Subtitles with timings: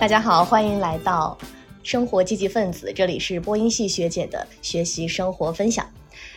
[0.00, 1.36] 大家好，欢迎来到
[1.82, 5.84] 生活积极分子，这里是播音系学姐的学习生活分享。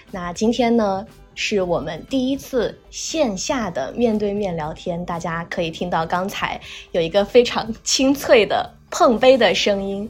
[0.09, 1.05] 那今天呢，
[1.36, 6.59] 是我们第一次线下的面对面聊天，大家可以听到刚才
[6.91, 10.09] 有一个非常清脆的碰杯的声音。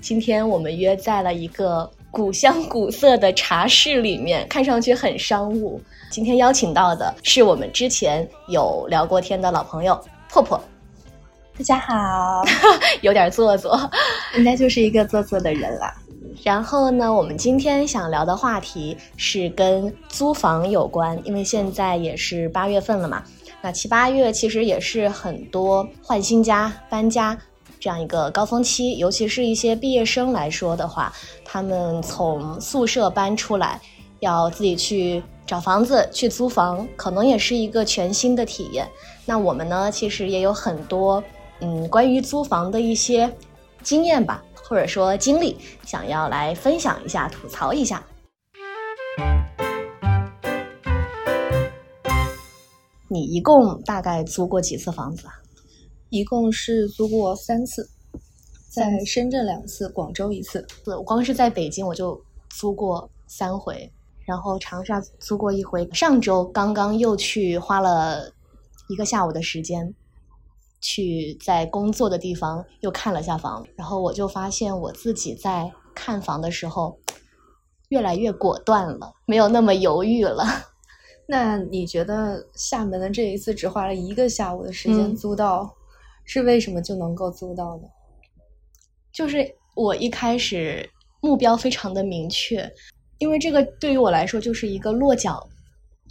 [0.00, 5.82] 今天我们约在了一个古香古色的茶室里面，看上去很商务。
[6.12, 10.00] 今天邀请到的是我们之前有聊过天的老朋友
[10.30, 10.62] 破破。
[11.56, 12.42] 大家好，
[13.00, 13.78] 有点做作，
[14.36, 15.94] 应该就是一个做作的人了。
[16.42, 23.22] 然后呢，我们今天想聊的话题是跟租房有关，因为现在也是八月份了嘛。
[23.62, 27.38] 那七八月其实也是很多换新家、搬家
[27.78, 31.12] 这样一个高峰期，尤其是一些毕业生来说的话，
[31.44, 33.80] 他们从宿舍搬出来，
[34.18, 38.88] 要自己去找房子、去租房，可能也是一个全新的体验。
[39.24, 41.22] 那我们呢，其实也有很多。
[41.64, 43.34] 嗯，关于租房的一些
[43.82, 48.04] 经验吧，或者说经历，想要来分享一下，吐槽一下。
[53.08, 55.32] 你一共大概租过几次房子啊？
[56.10, 57.88] 一共是租过三次，
[58.68, 60.66] 在深圳两次，广州一次。
[60.84, 63.90] 我光是在北京我就租过三回，
[64.26, 65.88] 然后长沙租过一回。
[65.94, 68.30] 上周刚刚又去花了
[68.90, 69.94] 一个下午的时间。
[70.84, 76.98] 去在工作的地方又看了下房，然后我就发现我自己在看房的时候
[77.88, 80.44] 越来越果断了，没有那么犹豫了。
[81.26, 85.74] 那你觉得厦门的这一次只花了一个下午的时间租到，
[86.26, 87.88] 是为什么就能够租到呢？
[89.10, 90.86] 就是我一开始
[91.22, 92.70] 目标非常的明确，
[93.16, 95.48] 因为这个对于我来说就是一个落脚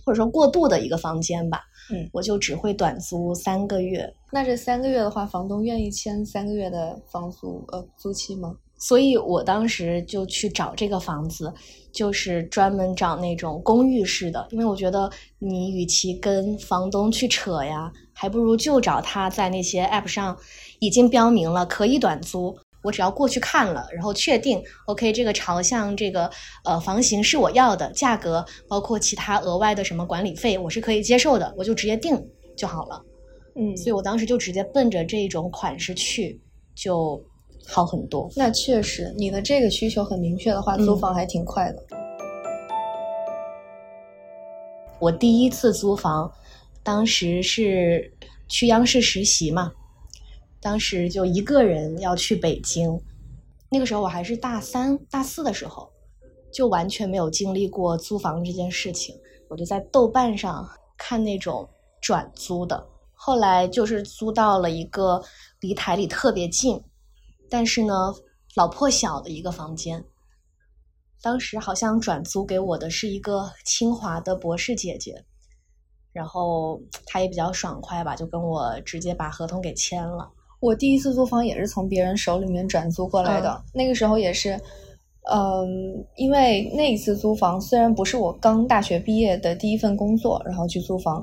[0.03, 1.61] 或者说过渡的一个房间吧。
[1.91, 4.13] 嗯，我就只会短租三个月。
[4.31, 8.55] 那这三个月的话，房东愿意签三个月的房租呃租期吗？
[8.77, 11.53] 所以我当时就去找这个房子，
[11.93, 15.09] 就是专门找那种公寓式的，因为我觉得
[15.39, 20.37] 你与其跟房东去扯呀，还不如就找他在那些 app 上
[20.79, 22.57] 已经标明了可以短租。
[22.83, 26.29] 我只要过去看了，然后确定 OK，这个朝向这个
[26.65, 32.15] 呃房型是我要的，价格包括其他额外的什么管理费，我是可以接受的，我就直接定
[32.55, 33.01] 就好了。
[33.55, 36.41] 嗯，所以我当时就直接奔着这种款式去，
[36.75, 37.23] 就
[37.65, 38.29] 好很多。
[38.35, 41.83] 那确实，你的这个需求很明确的话，租房还挺快的。
[44.99, 46.31] 我第一次租房，
[46.81, 48.11] 当时是
[48.47, 49.71] 去央视实习嘛。
[50.63, 52.97] 当时就一个人要去北京，
[53.69, 55.91] 那个时候我还是大三、大四的时候，
[56.53, 59.13] 就完全没有经历过租房这件事情。
[59.49, 61.69] 我就在豆瓣上看那种
[62.01, 65.21] 转租的，后来就是租到了一个
[65.59, 66.81] 离台里特别近，
[67.49, 67.93] 但是呢
[68.55, 70.03] 老破小的一个房间。
[71.21, 75.25] 当时好像转租给我的是一个清华的博士姐姐，
[76.13, 80.31] 然后她也比较爽快吧，就跟我直接把合同给签了。
[80.63, 84.57] 我第一次租房也是从别人手里面转租过来的，那个时候也是，
[85.29, 85.67] 嗯，
[86.15, 91.21] 因为那一次租房虽然不是我刚大学毕业的第一份工作，然后去租房，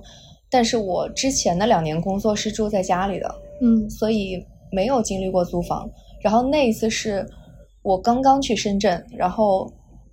[0.51, 5.89] 但是我之前的两年工作是住在家里的，嗯，所以没有经历过租房。
[6.21, 7.27] 然后那一次是
[7.81, 9.73] 我刚刚去深圳，然后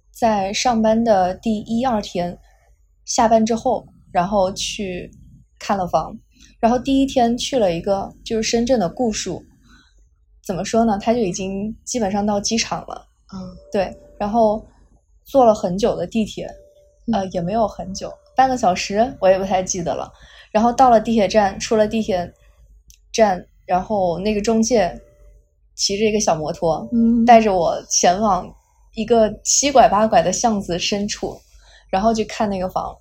[0.09, 2.37] 在上班的第一二天，
[3.03, 5.11] 下班之后，然后去
[5.59, 6.17] 看了房。
[6.59, 9.43] 然后第一天去了一个就是深圳的固戍，
[10.43, 10.97] 怎么说呢？
[10.99, 13.07] 他就已经基本上到机场了。
[13.33, 13.95] 嗯，对。
[14.17, 14.65] 然后
[15.23, 16.49] 坐了很久的地铁，
[17.13, 20.11] 呃，也没有很久，半个小时我也不太记得了。
[20.51, 22.33] 然后到了地铁站，出了地铁
[23.11, 24.99] 站，然后那个中介
[25.75, 26.89] 骑着一个小摩托，
[27.27, 28.51] 带着我前往
[28.95, 31.39] 一个七拐八拐的巷子深处，
[31.91, 32.95] 然后去看那个房。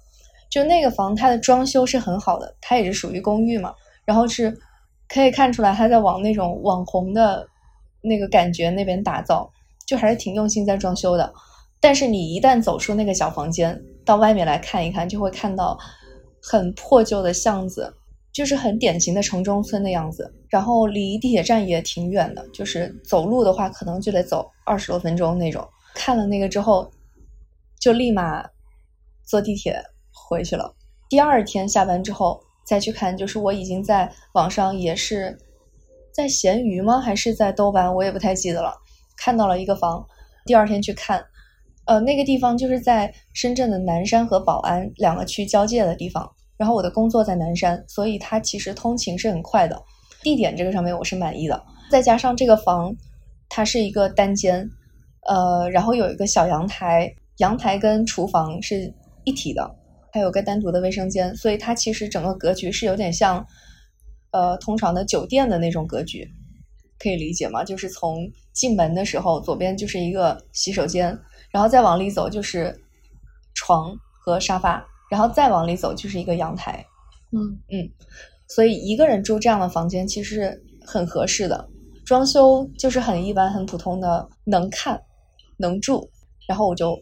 [0.49, 4.57] 就那个房，它的装修是很好的，它也是属于公寓嘛，然后是
[5.09, 7.47] 可以看出来他在往那种网红的
[8.01, 9.51] 那个感觉那边打造，
[9.87, 11.33] 就还是挺用心在装修的。
[11.81, 15.79] 但是你一旦走出那个小房间，到外面来看一看，就会看到
[16.43, 17.93] 很破旧的巷子，
[18.33, 20.33] 就是很典型的城中村的样子。
[20.49, 25.69] 然后离地铁站也挺远的，就是走路的话可能就得走二十多分钟那种。
[25.95, 26.91] 看了那个之后，
[27.79, 28.45] 就立马
[29.25, 29.83] 坐地铁。
[30.29, 30.75] 回去了，
[31.09, 35.39] 第二天下班之后再去看，就是我已经在网上也是
[36.13, 37.01] 在闲鱼吗？
[37.01, 37.95] 还是在豆瓣？
[37.95, 38.75] 我也不太记得了。
[39.17, 40.05] 看到了一个房，
[40.45, 41.25] 第二天去看，
[41.87, 46.31] 呃，那个地方就是在深圳的南山和宝安两个区交界的地方。
[46.57, 49.81] 然后我的工作在南山，所以它其实通勤是很快的，
[50.23, 51.63] 地点这个上面我是满意的。
[51.91, 52.95] 再加上这个房
[53.49, 54.69] 它是一个单间，
[55.29, 58.93] 呃，然后有一个小阳台，阳台跟厨房是
[59.25, 59.77] 一体的，
[60.13, 63.47] 还有个单独的卫生间，所以它其实整个格局是有点像
[64.31, 66.29] 呃通常的酒店的那种格局，
[66.99, 67.63] 可以理解吗？
[67.63, 71.19] 就是从进门的时候，左边就是一个洗手间，
[71.51, 72.75] 然后再往里走就是
[73.55, 76.85] 床和沙发，然后再往里走就是一个阳台。
[77.33, 77.91] 嗯嗯，
[78.49, 81.69] 所以一个人住这样的房间其实很合适的，
[82.05, 85.03] 装修就是很一般、很普通的，能看
[85.59, 86.09] 能住，
[86.47, 86.97] 然后我就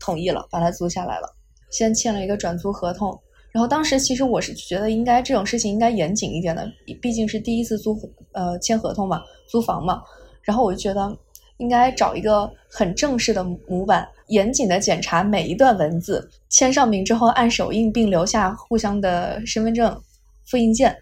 [0.00, 1.36] 同意了，把它租下来了。
[1.70, 3.18] 先签了一个转租合同，
[3.52, 6.70] 然后当时其实我是觉得应该这种事情应该严谨一点的，
[7.00, 7.98] 毕竟是第一次租
[8.32, 10.02] 呃签合同嘛，租房嘛，
[10.42, 11.16] 然后我就觉得
[11.58, 20.00] 应该找一个很正式的模板，严谨的检查每一段文字，签上名之后按手印，并留下互相的身份证
[20.46, 20.96] 复印件。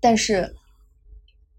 [0.00, 0.54] 但是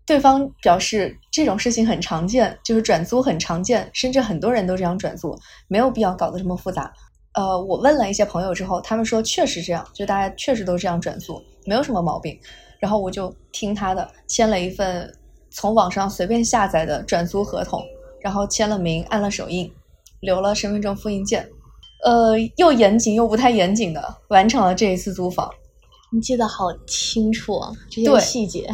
[0.05, 5.37] 对方表示这种事情很常见，就是转租很常见，甚至很多人都这样转租，
[5.67, 6.91] 没有必要搞得这么复杂。
[7.33, 12.37] 呃，我问了一些朋友之后，他们说确实这样，就大家确实都这样转租，没有什么毛病。
[12.79, 15.13] 然后我就听他的，签了一份
[15.49, 17.81] 从网上随便下载的转租合同，
[18.21, 19.71] 然后签了名，按了手印，
[20.19, 21.47] 留了身份证复印件，
[22.03, 25.49] 呃，又严谨又不太严谨的完成了这一次租房。
[26.11, 28.67] 你记得好清楚啊，这些细节。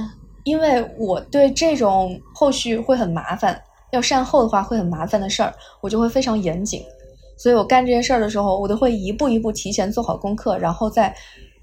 [0.46, 3.62] 因为我对这种后续会很麻烦，
[3.92, 6.82] 要善后的话会很麻烦的事儿，我就会非常严谨。
[7.38, 11.16] 所以我干这些事儿的时候，我都会一步一步提前做好功课，然后再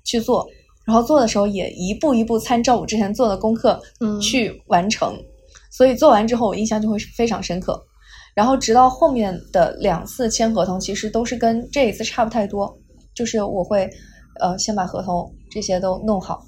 [0.05, 0.47] 去做。
[0.87, 5.17] 然后做的时候也一步一步参照我之前做的功课嗯去完成。
[5.71, 7.83] 所以做完之后，我印象就会非常深刻。
[8.35, 12.77] 然后直到后面的两次签合同，其实都是跟这一次差不太多，
[13.15, 13.89] 就是我会
[14.41, 16.45] 呃先把合同这些都弄好。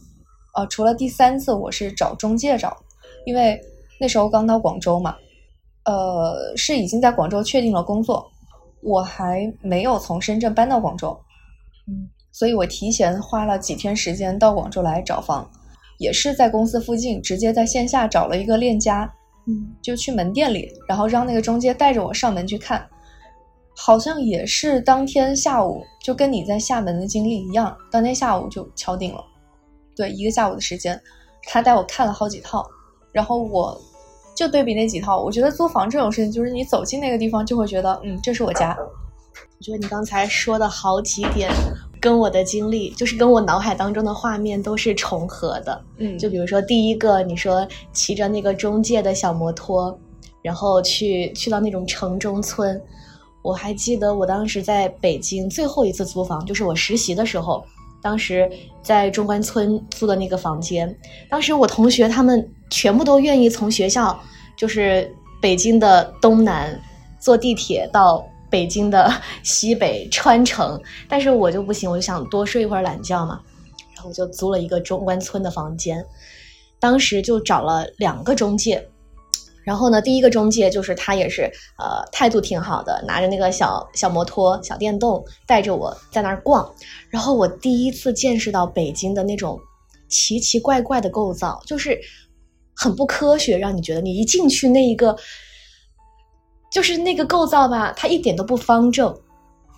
[0.54, 2.76] 呃，除了第三次我是找中介找，
[3.24, 3.58] 因为
[4.00, 5.14] 那时候刚到广州嘛，
[5.84, 8.30] 呃，是已经在广州确定了工作，
[8.82, 11.18] 我还没有从深圳搬到广州，
[11.88, 15.50] 嗯，所以我提前花了几天时间到广州来找房，
[15.98, 19.12] 也是在公司附近，直接在线下找了一个链家，
[19.46, 22.86] 嗯就去门店里，然后让那个中介带着我上门去看，
[23.74, 29.24] 好像也是当天下午，就跟你在厦门的经历一样，当天下午就敲定了，
[29.96, 31.00] 对，一个下午的时间，
[31.44, 32.64] 他带我看了好几套，
[33.12, 33.80] 然后我
[34.36, 41.50] 就对比那几套，我觉得租房这种事情，就是你走进那个地方就会觉得，嗯，这是我家，我觉得你刚才说的好几点，
[41.98, 45.82] 跟我的经历，就是跟我脑海当中的画面都是重合的。
[45.96, 49.98] 嗯就比如说第一个，你说骑着那个中介的小摩托，
[50.42, 52.78] 然后去去到那种城中村，
[53.42, 57.64] 我还记得我当时在北京最后一次租房，就是我实习的时候，
[58.02, 58.48] 当时
[58.82, 60.94] 在中关村租的那个房间，
[61.30, 64.18] 当时我同学他们全部都愿意从学校，
[64.56, 66.80] 就是北京的东南
[67.20, 68.26] 坐地铁到。
[68.48, 73.40] 北京的西北穿城，但是我就不行，我就想多睡一会儿懒觉嘛，
[73.92, 76.02] 然后我就租了一个中关村的房间，
[76.78, 78.88] 当时就找了两个中介，
[79.64, 81.42] 然后呢，第一个中介就是他也是
[81.76, 86.72] 呃态度挺好的，拿着那个小小摩托、小电动带着我在那儿逛，
[87.10, 89.60] 然后我第一次见识到北京的那种
[90.08, 91.98] 奇奇怪怪的构造，就是
[92.76, 95.16] 很不科学，让你觉得你一进去那一个。
[96.68, 99.16] 就是那个构造吧，它一点都不方正，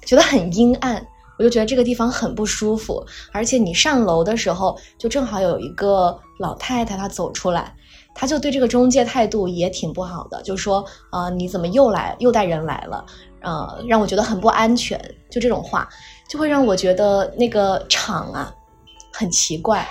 [0.04, 1.06] 觉得很阴暗，
[1.38, 3.06] 我就觉得这个地方很不舒服。
[3.30, 7.72] 而且你上楼的时候，就正好有一个老太太，她走出来，
[8.14, 13.06] 她就对这个中介态度也挺不好的，就说：“呃，你怎么又来，又带人来了？
[13.42, 14.98] 呃，让我觉得很不安全。”
[15.30, 15.88] 就这种话，
[16.28, 18.52] 就会让我觉得那个场啊
[19.12, 19.86] 很奇怪。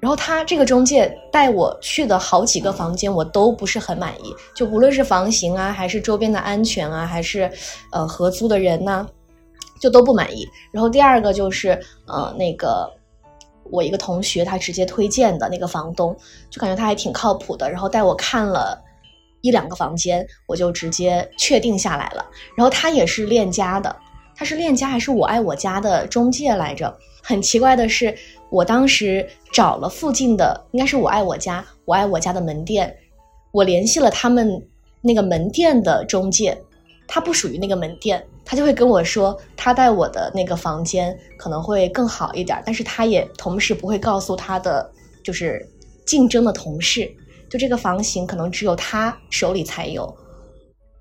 [0.00, 4.34] 然后他这个中介带我去的好几个房间，我都不是很满意。
[4.54, 7.50] 就无论是房型啊，还是周边的安全啊，还是
[7.92, 9.06] 呃合租的人呐、
[9.78, 10.48] 就都不满意。
[10.72, 12.90] 然后第二个就是呃那个
[13.64, 16.16] 我一个同学他直接推荐的那个房东，
[16.48, 17.70] 就感觉他还挺靠谱的。
[17.70, 18.82] 然后带我看了
[19.42, 22.24] 一两个房间，我就直接确定下来了。
[22.56, 23.94] 然后他也是链家的，
[24.34, 26.96] 他是链家还是我爱我家的中介来着？
[27.22, 28.16] 很奇怪的是，
[28.50, 32.94] 我当时找了附近的，应该是我爱我家，我爱我家的门店，
[33.52, 34.60] 我联系了他们
[35.00, 36.60] 那个门店的中介，
[37.06, 44.90] 他不属于那个门店，他就会跟我说，他带我的那个房间可能会更好一点，但是他也同时不会告诉他的
[45.22, 45.64] 就是
[46.04, 47.08] 竞争的同事，
[47.48, 50.12] 就这个房型可能只有他手里才有。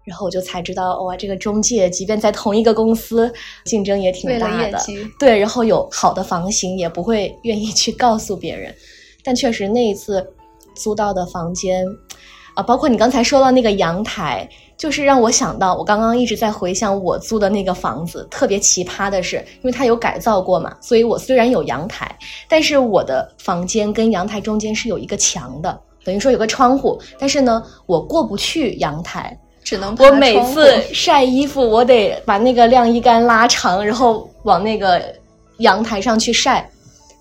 [0.10, 3.32] 然后我就才知道，哇，这个中介即便在同一个公司，
[3.63, 4.80] 竞争也挺大的。
[5.20, 8.74] 对，然后有好的房型也不会愿意去告诉别人，
[9.24, 10.28] 但确实那一次
[10.74, 11.86] 租到的房间
[12.56, 29.39] 啊，包括你刚才说到那个阳台，就是让我想到我刚刚一直在回想我租的那个房子，特别奇葩的是，因为它有改造过嘛，所以我虽然有阳台，但是我的房间跟阳台中间是有一个墙的，等于说有个窗户，但是呢，我过不去阳台。
[29.70, 35.00] 只能我每次晒衣服，我得把那个晾衣杆拉长，然后往那个
[35.58, 36.68] 阳台上去晒。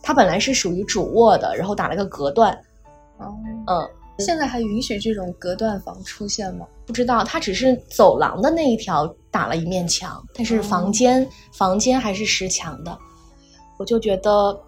[0.03, 2.51] 它本来是属于主卧的，然后打了个隔断。
[3.19, 3.35] 哦，
[3.67, 3.87] 嗯，
[4.21, 6.65] 现在还允许这种隔断房出现吗？
[6.87, 12.99] 不知道，它只是走廊的那一条打了一面墙，但是房间、房间还是实墙的。
[13.77, 14.59] 我就觉得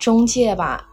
[0.00, 0.84] 中介吧，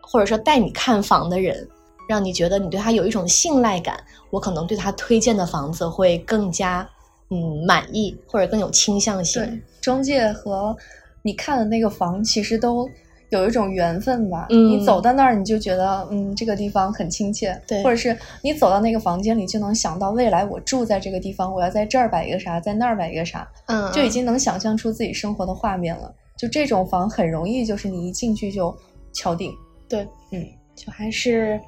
[0.00, 1.68] 或者说带你看房的人。
[2.08, 3.98] 让你觉得你对他有一种信赖感，
[4.30, 6.88] 我可能对他推荐的房子会更加
[7.30, 9.42] 嗯满意，或者更有倾向性。
[9.42, 10.76] 对，中介和
[11.22, 12.88] 你看的那个房其实都
[13.30, 14.46] 有一种缘分吧。
[14.50, 26.14] 嗯，你走到那儿你就觉得嗯这个地方很亲切，对，或者是你走到那个房间里就能想到未来我住在这个地方，我要在这儿摆一个啥，在那儿摆一个啥，嗯，就已经能想象出自己生活的画面了。
[26.38, 28.72] 就这种房很容易就是你一进去就
[29.12, 29.52] 敲定。
[29.88, 30.46] 对，嗯，
[30.76, 31.60] 就还是。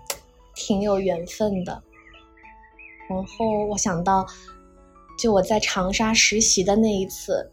[0.59, 1.81] 挺有缘分的，
[3.09, 4.27] 然后我想到，
[5.17, 7.49] 就我在长沙实习的那一次，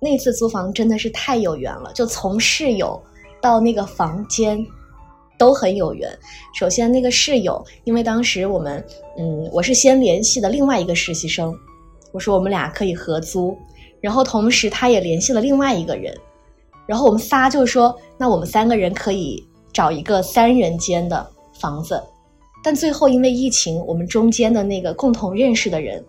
[0.00, 1.92] 那次租房真的是太有缘了。
[1.94, 3.00] 就从室友
[3.40, 4.58] 到那个房间
[5.38, 6.10] 都很有缘。
[6.52, 8.84] 首先那个室友，因为当时我们，
[9.16, 11.56] 嗯，我是先联系的另外一个实习生，
[12.10, 13.56] 我说我们俩可以合租，
[14.00, 16.12] 然后同时他也联系了另外一个人，
[16.84, 19.40] 然后我们仨就说，那我们三个人可以
[19.72, 22.02] 找一个三人间的房子。
[22.64, 26.02] 但最后因为疫情，我们中间的那个共同认识的人，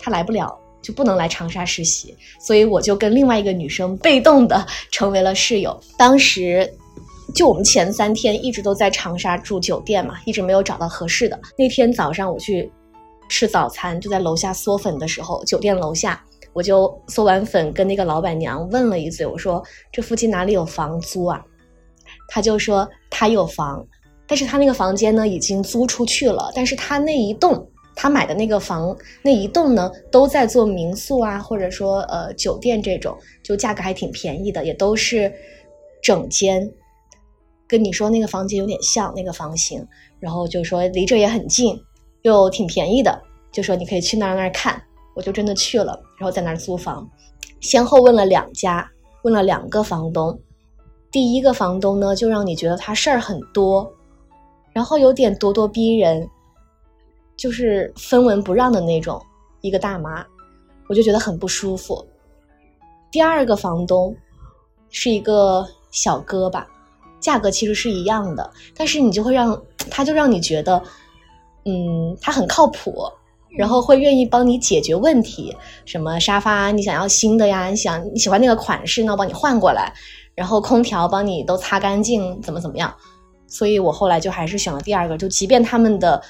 [0.00, 5.80] 他来不了，就不能来长沙实习，所以我就跟另外一个女生被动的成为了室友。
[5.96, 6.68] 当时
[7.36, 11.40] 就我们前三天一直都在长沙住酒店嘛，一直没有找到合适的。
[11.56, 12.68] 那天早上我去
[13.28, 16.20] 吃早餐，就在楼下嗦粉的时候，酒店楼下，
[16.52, 21.40] 我就嗦完粉，跟那个老板娘问了一嘴，我说这附近哪里有房租啊？
[22.28, 23.86] 他就说他有房。
[24.32, 26.50] 但是他那个房间呢，已经租出去了。
[26.54, 35.30] 但是他那一栋，他买的那个房那一栋呢，都在做民宿啊，或者说呃酒店这种，就价格还挺便宜的，也都是
[36.02, 36.66] 整间，
[37.68, 39.86] 跟你说那个房间有点像那个房型。
[40.18, 41.78] 然后就说离这也很近，
[42.22, 43.22] 又挺便宜的，
[43.52, 44.82] 就说你可以去那儿那儿看。
[45.14, 47.06] 我就真的去了，然后在那儿租房，
[47.60, 48.90] 先后问了两家，
[49.24, 50.40] 问了两个房东。
[51.10, 53.92] 第一个房东呢，就让你觉得他事儿很多。
[54.72, 56.28] 然后有点咄咄逼人，
[57.36, 59.20] 就是分文不让的那种
[59.60, 60.24] 一个大妈，
[60.88, 62.04] 我就觉得很不舒服。
[63.10, 64.16] 第二个房东
[64.88, 66.66] 是一个小哥吧，
[67.20, 69.60] 价格其实是一样的，但是你就会让
[69.90, 70.82] 他就让你觉得，
[71.64, 73.04] 嗯，他很靠谱，
[73.58, 79.92] 然后会愿意帮你解决问题，什么沙发你想要新的呀，你想你喜欢那个款式，那我帮你换过来，
[80.34, 82.94] 然后空调帮你都擦干净，怎么怎么样。
[83.52, 86.22] 所以我后来就还是选了第二个，就即便他们的，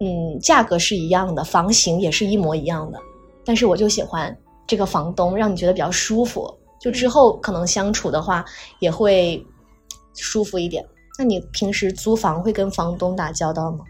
[0.00, 2.98] 嗯，价格是一样的，房型也是一模一样的，
[3.44, 4.34] 但是我就喜欢
[4.66, 6.50] 这个房东，让你觉得比较舒服，
[6.80, 8.42] 就之后可能相处的话
[8.80, 9.44] 也会
[10.14, 10.82] 舒服一点。
[11.18, 13.84] 那你平时租房会跟房东打交道吗？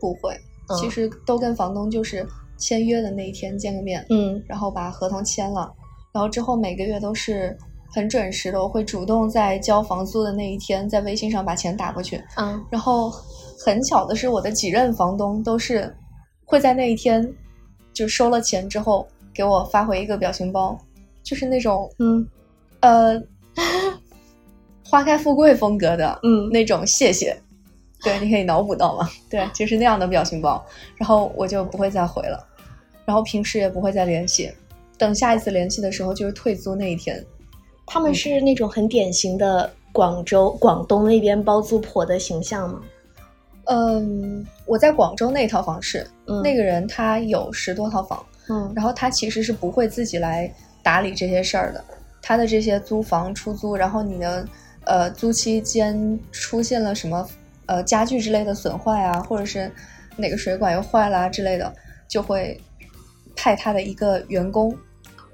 [0.00, 0.34] 不会，
[0.80, 2.26] 其实都跟房东就是
[2.56, 5.70] 签约的那一天见个面，嗯，然后把合同签了，
[6.14, 7.54] 然后之后每个月都是。
[7.92, 12.22] 很准时的，我会主动在交房租的那一天，在微信上把钱打过去。
[12.36, 13.10] 嗯，然后
[13.64, 15.92] 很巧的是，我的几任房东都是
[16.44, 17.28] 会在那一天
[17.92, 20.78] 就收了钱之后给我发回一个表情包，
[21.22, 22.26] 就是那种嗯
[22.80, 23.20] 呃
[24.88, 27.36] 花开富贵风格的嗯那种谢谢。
[28.02, 29.06] 对，你可以脑补到吗？
[29.28, 30.64] 对，就是那样的表情包。
[30.96, 32.46] 然后我就不会再回了，
[33.04, 34.50] 然后平时也不会再联系。
[34.96, 37.22] 等下一次联系的时候，就是退租那一天。
[37.92, 42.80] 他们是那种很典型的广州、广东那边包租婆的形象吗？
[43.64, 50.48] 嗯，我在广州那套房是，嗯那个人他有十多套房，嗯然后他其实是不会自己来
[50.84, 51.84] 打理这些事儿的。
[52.22, 54.46] 他的这些租房出租，然后你的
[54.84, 57.28] 呃租期间出现了什么
[57.66, 59.68] 呃家具之类的损坏啊，或者是
[60.16, 61.74] 哪个水管又坏了之类的，
[62.06, 62.56] 就会
[63.34, 64.72] 派他的一个员工，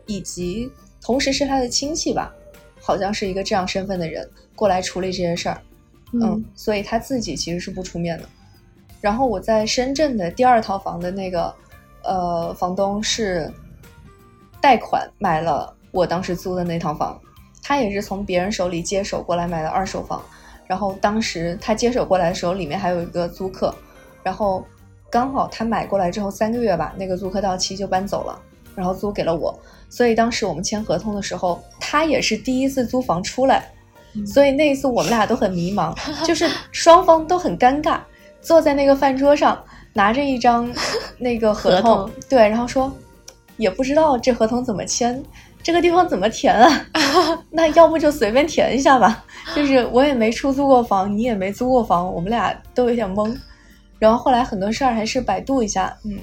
[0.07, 0.71] 以及
[1.03, 2.33] 同时是他的亲戚吧。
[2.87, 4.25] 好像是一个这样身份的人
[4.55, 5.61] 过来处理这些事儿，
[6.13, 8.25] 嗯，所以他自己其实是不出面的。
[9.01, 11.53] 然后我在深圳的第二套房的那个
[12.05, 13.53] 呃房东是
[14.61, 17.21] 贷款买了我当时租的那套房，
[17.61, 20.23] 他也是从别人手里接手过来买的二手房。
[20.69, 23.75] 然后当时他接手过来的时候，里面还有一个租客，
[24.23, 24.65] 然后
[25.11, 28.41] 刚好他买过来之后三个月吧，那个租客到期就搬走了，
[28.77, 29.59] 然后租给了我。
[29.89, 33.69] 所以当时我们签合同的时候，他也是第一次租房出来，
[34.27, 35.95] 所以那一次我们俩都很迷茫，
[36.27, 37.99] 就是双方都很尴尬，
[38.41, 39.61] 坐在那个饭桌上，
[39.93, 40.73] 拿着一张
[41.19, 42.93] 那个合同，合同对，然后说
[43.57, 45.23] 也不知道这合同怎么签，
[45.63, 46.87] 这个地方怎么填啊？
[47.51, 49.25] 那要不就随便填一下吧。
[49.55, 53.35] 就是我也没出租过房，你也没租过房，我们俩都有点懵。
[53.99, 56.19] 然后后来很多事儿还是百度一下，嗯，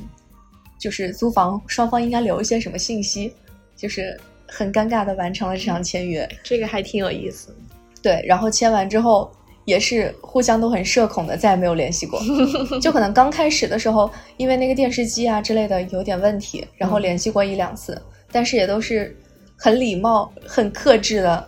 [0.84, 3.34] 就是租房双方应该留一些什么信息，
[3.74, 6.28] 就是很尴尬的完成了这场签约。
[6.44, 7.56] 这个还挺有意思。
[8.02, 9.32] 对，然后签完之后
[9.64, 12.20] 也是互相都很社恐的，再也没有联系过。
[12.84, 17.98] 就可能刚开始的时候，因为那个电视机啊之类的有点问题，然后联系过一两次，
[18.30, 19.18] 但是也都是
[19.56, 21.48] 很礼貌、很克制的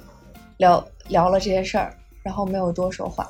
[0.60, 3.28] 聊聊了这些事儿，然后没有多说话。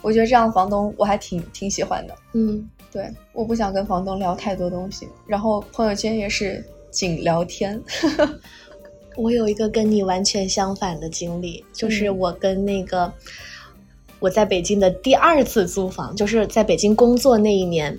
[0.00, 2.14] 我觉得这样的房东我还挺挺喜欢的。
[2.32, 7.82] 嗯，对，我不想跟房东聊太多东西，然后朋友圈也是仅聊天。
[9.18, 13.12] 我有一个跟你完全相反的经历，就是嗯我跟那个、
[14.20, 17.98] 我在北京的第二次租房，就是在北京工作那一年，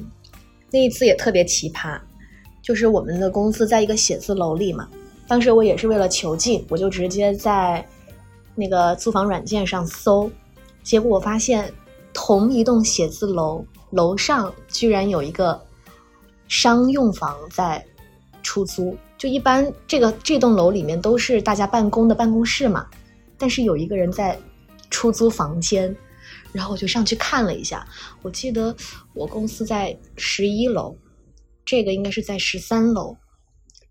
[0.71, 1.99] 那一次也特别奇葩，
[2.61, 4.87] 就是我们的公司在一个写字楼里嘛，
[5.27, 7.85] 当时我也是为了求进，我就直接在
[8.55, 10.31] 那个租房软件上搜，
[10.83, 11.69] 结果我发现
[12.13, 15.65] 同一栋写字楼楼上居然有一个
[16.47, 17.85] 商用房在
[18.43, 18.97] 出租。
[19.17, 22.85] 就一般这个这栋楼里面都是大家办公的办公室嘛，
[23.37, 24.37] 但是有一个人在
[24.89, 25.95] 出租房间，
[26.51, 27.87] 然后我就上去看了一下，
[28.21, 28.75] 我记得
[29.13, 30.95] 我公司在十一楼，
[31.63, 33.15] 这个应该是在十三楼，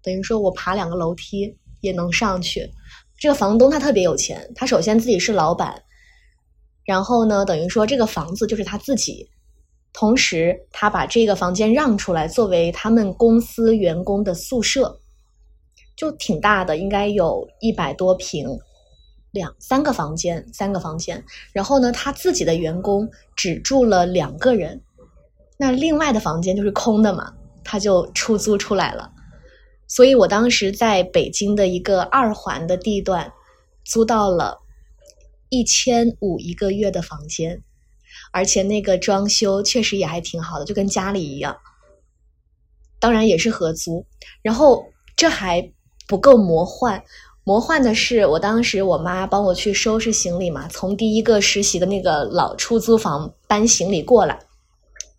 [0.03, 2.71] 等于说我爬两个楼梯也能上去。
[3.19, 5.83] 这个房东他特别有钱，他首先自己是老板，
[6.85, 9.27] 然后呢，等于说这个房子就是他自己，
[9.95, 15.01] 同时他把这个房间让出来作为他们公司员工的宿舍，
[15.95, 18.59] 就挺大的，应该有一百多平，
[19.31, 21.25] 两三个房间，三个房间。
[21.53, 24.83] 然后呢，他自己的员工只住了两个人，
[25.57, 29.09] 那另外的房间就是空的嘛，他就出租出来了。
[29.87, 33.33] 所以我当时在北京的一个二环的地段
[33.85, 34.59] 租到了
[35.51, 37.63] 一千五一个月的房间，
[38.35, 41.57] 而且那个装修确实也还挺好的，就跟家里一样。
[42.99, 44.05] 当然也是合租，
[44.43, 45.71] 然后这还
[46.09, 47.01] 不够魔幻。
[47.45, 54.41] 魔幻的是，我当时我妈帮我去收拾行李嘛，从第一个实习的那个老出租房搬行李过来，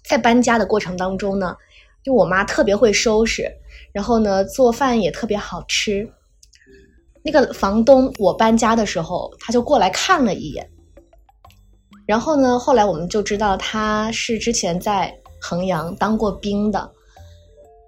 [0.03, 1.55] 在搬家的过程当中呢，
[2.03, 3.49] 就我妈特别会收拾，
[3.93, 6.11] 然后呢做饭也特别好吃。
[7.23, 10.69] 那个房东我搬家的时候，他就过来看了一眼，
[12.05, 16.91] 然后呢，后来我们就知道他是之前在衡阳当过兵的，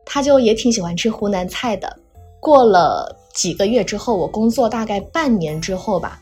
[0.05, 1.99] 他就也挺喜欢吃湖南菜的。
[2.39, 6.21] 过了几个月之后，我工作大概半年之后吧，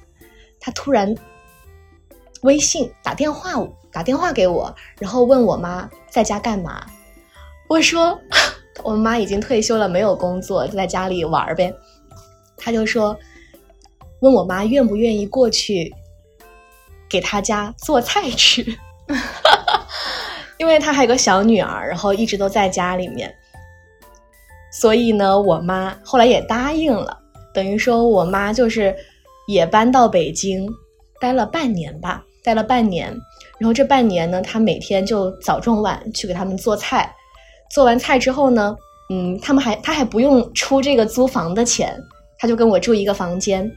[0.59, 1.13] 他突然
[2.41, 3.51] 微信打电话
[3.91, 6.85] 打电话给我，然后问我妈在家干嘛。
[7.67, 8.17] 我说
[8.83, 11.73] 我妈已经退休了，没有工作，就在家里玩呗。
[12.57, 13.17] 他就说
[14.19, 15.93] 问我妈愿不愿意过去
[17.09, 18.65] 给他家做菜吃，
[20.57, 23.33] 因为他还有个小女儿，然后一直都在家里面。
[24.71, 27.17] 所以呢，我妈后来也答应了，
[27.53, 28.93] 等于说我妈就是
[29.47, 30.67] 也搬到北京，
[31.21, 33.07] 待了半年吧，待了半年。
[33.57, 37.09] 然后这半年呢，她每天就早中晚去给他们做菜，
[37.71, 38.75] 做完菜之后呢，
[39.09, 41.97] 嗯，他们还她还不用出这个租房的钱，
[42.37, 43.71] 她就跟我住一个房间。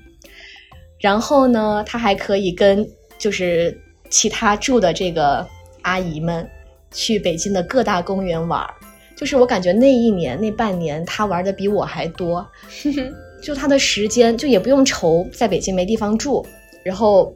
[0.98, 2.84] 然后呢，她还可以跟
[3.18, 3.76] 就是
[4.08, 5.46] 其他住的这个
[5.82, 6.48] 阿姨们
[6.92, 8.72] 去北京的各大公园玩儿。
[9.16, 12.46] 就是我感觉那一年那半年，她玩的比我还多，
[13.42, 16.46] 就她的时间就也不用愁在北京没地方住，
[16.84, 17.34] 然后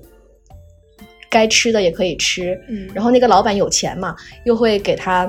[1.29, 4.15] 该吃的也可以吃，嗯然后那个老板有钱嘛，
[4.45, 5.29] 又会给他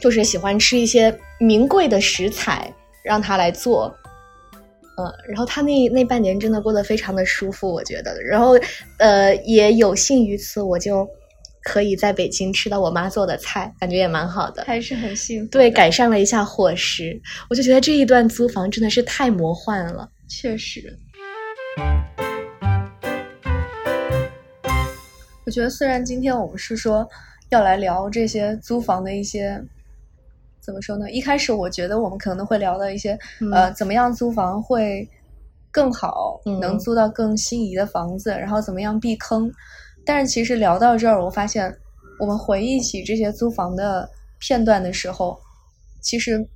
[0.00, 3.94] 就是喜欢吃一些名贵的食材，让他来做。
[4.96, 8.22] 嗯，然后他那那半年真的过得非常的舒服，我觉得。
[8.22, 8.58] 然后，
[8.98, 11.08] 呃，也有幸于此，我就
[11.62, 14.62] 可以在北京吃到我妈做的菜，感觉也蛮好的。
[14.64, 15.50] 还是很幸福。
[15.50, 20.08] 对，改善了一下伙食，我就觉得这一段租房真的是太魔幻了。
[20.28, 20.96] 确实。
[25.46, 27.06] 我觉得虽然今天我们是说
[27.50, 29.62] 要来聊这些租房的一些，
[30.64, 31.10] 怎么说呢？
[31.10, 35.06] 一开始我觉得我们可能会聊到一些、嗯呃，怎么样租房会
[35.70, 39.50] 更好，嗯能租到更心仪的房子，然后怎么样避坑。
[40.06, 41.74] 但是其实聊到这儿，我发现
[42.18, 45.38] 我们回忆起这些租房的片段的时候，
[46.00, 46.46] 其实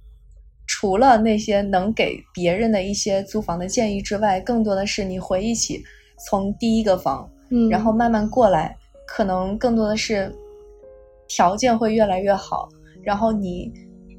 [0.66, 5.82] 除了那些能给别人的一些租房的建议之外，更多的是你回忆起
[6.26, 10.34] 从第一个房，嗯然后慢慢过来，可能更多的是
[11.26, 12.68] 条件会越来越好，
[13.02, 13.72] 然后你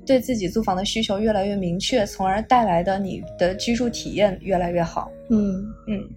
[0.10, 5.12] 对自己租房的需求越来越明确，从而带来的你的居住体验越来越好。
[5.30, 6.10] 嗯嗯，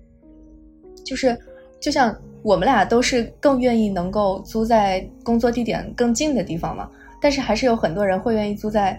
[1.05, 1.37] 就是
[1.78, 6.88] 就像我们俩都是更愿意能够租在工作地点更近的地方嘛，
[7.20, 8.98] 但是还是有很多人会愿意租在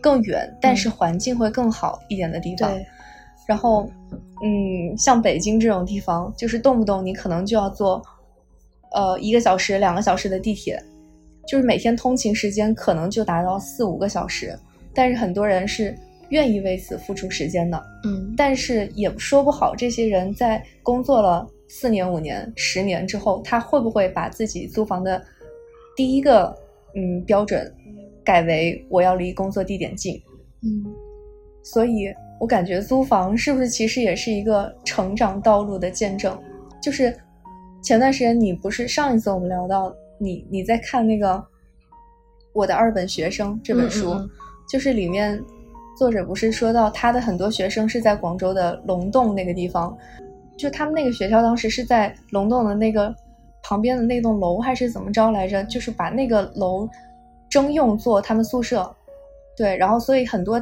[0.00, 2.72] 更远，但是环境会更好一点的地方。
[2.72, 2.86] 对，
[3.44, 3.90] 然后，
[4.44, 8.00] 嗯，像北京这种地方，就是动不动你可能就要坐，
[8.92, 10.80] 呃，一个小时、两个小时的地铁，
[11.48, 14.56] 就是每天通勤时间可能就达到四五个小时，
[14.92, 15.96] 但是很多人是
[16.28, 17.82] 愿意为此付出时间的。
[18.04, 25.22] 嗯但是也说不好，这些人在工作了四年、五年、十年之后，他会不会把自己租房的
[25.96, 26.54] 第一个
[26.94, 27.72] 嗯标准
[28.22, 30.20] 改为我要离工作地点近？
[30.62, 30.84] 嗯
[31.64, 36.38] 所以我感觉租房是不是其实也是一个成长道路的见证？
[36.80, 37.14] 就是
[37.82, 41.34] 前段时间你不是上一次我们聊到你你在看那个
[42.52, 44.30] 《我的二本学生》这本书，嗯嗯嗯
[44.68, 45.42] 就是里面
[45.96, 49.96] 作者不是说到他的很多学生是在广州的龙洞那个地方，
[50.56, 53.14] 就他们那个学校当时是在龙洞的那个
[53.62, 55.62] 旁边的那栋楼还是怎么着来着？
[55.64, 56.88] 就是把那个楼
[57.48, 58.94] 征用做他们宿舍，
[59.56, 60.60] 对，然后所以很多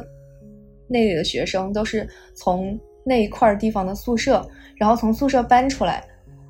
[0.87, 6.03] 那里的学生都是从那一块地方的宿舍，然后从宿舍搬出来，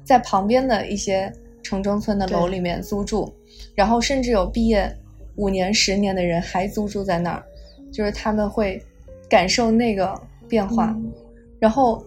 [0.03, 1.31] 在旁边的一些
[1.67, 3.29] 城中村的楼里面租住，
[3.75, 4.89] 然后甚至有毕业
[5.35, 7.43] 五年、十年的人还租住在那儿，
[7.91, 8.81] 就是他们会
[9.27, 10.95] 感受那个变化。
[10.95, 11.11] 嗯。
[11.59, 12.01] 然后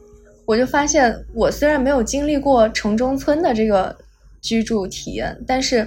[0.46, 3.94] 我就发现，我虽然没有经历过城中村的这个
[4.40, 5.87] 居住体验，但是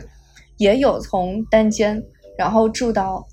[0.57, 1.99] 也有从单间，
[2.37, 3.25] 然后住到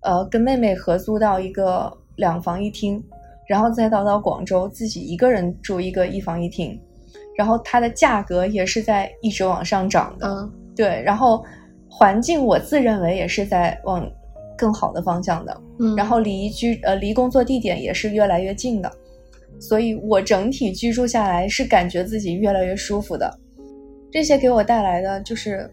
[0.00, 3.02] 呃跟妹妹合租到一个两房一厅，
[3.48, 6.78] 然后再到到广州自己一个人住一个一房一厅，
[7.36, 10.26] 然后它的价格也是在一直往上涨的。
[10.28, 11.42] 嗯对，然后
[11.88, 14.06] 环境我自认为也是在往
[14.58, 15.60] 更好的方向的。
[15.78, 18.92] 嗯，然后离居呃离工作地点也是越来越近的，
[19.58, 23.38] 所以我整体居住下来是感觉自己越来越舒服的。
[24.12, 25.70] 这些给我带来的就是，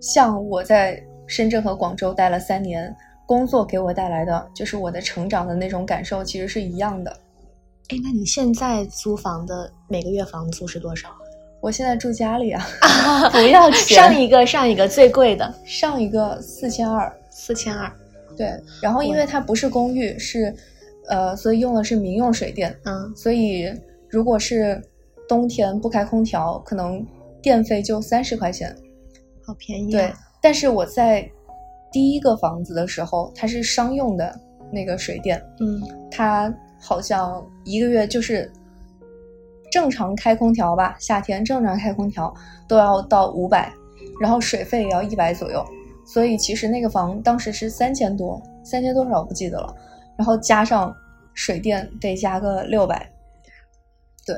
[0.00, 2.94] 像我在深圳和广州待了三年，
[3.26, 7.14] 工作给我带来的就是我的成长的那种感受，其实是一样的。
[7.88, 11.08] 哎，那你现在租房的每个月房租是多少？
[11.60, 12.64] 我现在住家里啊，
[13.32, 17.90] 不要钱上一个上一个最贵的上一个四千二，四千二，
[18.36, 20.54] 对，然后因为它不是公寓，是
[21.08, 23.72] 呃，所以用的是民用水电，嗯所以
[24.08, 24.80] 如果是
[25.26, 27.04] 冬天不开空调，可能
[27.42, 28.74] 电费就三十块钱。
[29.44, 31.28] 好便宜、对啊。，但是我在
[31.90, 34.38] 第一个房子的时候，它是商用的
[34.70, 38.50] 那个水电，嗯它好像一个月就是
[39.70, 42.34] 正常开空调吧，夏天正常开空调
[42.66, 43.72] 都要到五百，
[44.20, 45.64] 然后水费也要一百左右，
[46.06, 49.74] 所以其实那个房当时是三千多，三千多少我不记得了，
[50.16, 50.94] 然后加上
[51.34, 53.10] 水电得加个六百，
[54.26, 54.34] 对，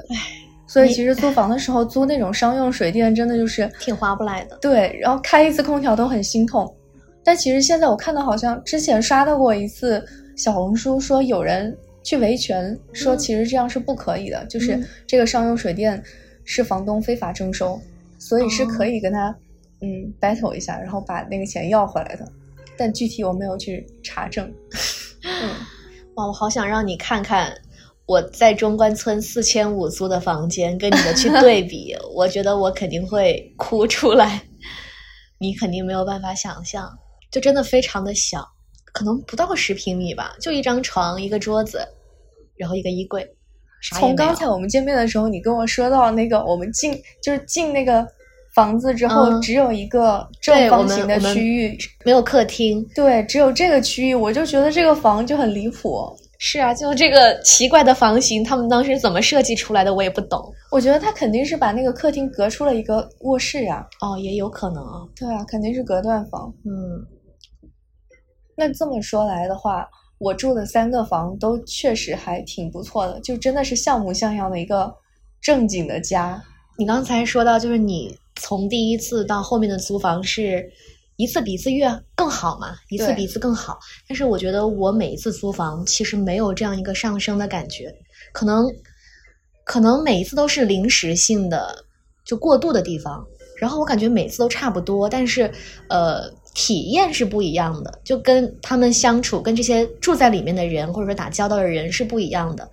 [0.66, 4.58] 所以其实租房的时候租那种商用水电真的就是挺划不来的。
[4.60, 6.72] 对，然后开一次空调都很心痛。
[7.22, 10.04] 但其实现在我看到好像之前刷到过一次
[10.36, 16.02] 小红书，说有人去维权，说嗯其实这样是不可以的，就是嗯这个商用水电
[16.44, 17.80] 是房东非法征收，
[18.18, 19.28] 所以是可哦以跟他、
[19.80, 22.26] 嗯 battle 一下，然后把那个钱要回来的。
[22.76, 24.50] 但具体我没有去查证。
[25.22, 25.50] 嗯，
[26.14, 27.54] 哇，我好想让你看看
[28.06, 34.42] 我在中关村四千五租的房间跟你的去 对比，我觉得我肯定会哭出来，
[35.38, 36.90] 你肯定没有办法想象，
[37.30, 38.48] 就真的非常的小，
[38.92, 41.80] 可能不到十平米吧，就一张床、一个桌子，
[42.56, 43.26] 然后一个衣柜。
[43.80, 48.06] 啥从刚才我们见面的时候，你跟我说到那个我们进就是进那个
[48.54, 56.14] 房子之后，嗯只有一个正方形的区域，没有客厅，对，只有这个区域，我就觉得这个房就很离谱。
[56.42, 60.50] 是啊，就这个奇怪的房型，他们当时怎么设计出来的，我也不懂。
[60.70, 65.04] 我觉得他肯定是把那个客厅隔出了一个卧室呀、哦，也有可能啊。
[65.14, 66.50] 对啊，肯定是隔断房。
[66.64, 67.06] 嗯，
[68.60, 74.94] 那这么说来的话，我住的三个房都确实还挺不错的，就真的是像模像样的一个
[75.40, 76.42] 正经的家。
[76.76, 80.70] 你刚才说到，就是你从第一次到后面的租房是
[81.16, 83.78] 一次比一次越更好嘛，一次比一次更好。
[84.06, 87.90] 但是我觉得我每一次租房其实没有这样一个上升的感觉，
[88.34, 88.66] 可能
[89.64, 91.82] 可能每一次都是临时性的，
[92.26, 93.26] 就过渡的地方。
[93.58, 95.50] 然后我感觉每次都差不多，但是
[95.88, 102.68] 呃，体验是不一样的，就跟他们相处，跟这些住在里面的人或者说打交道的人是不一样的。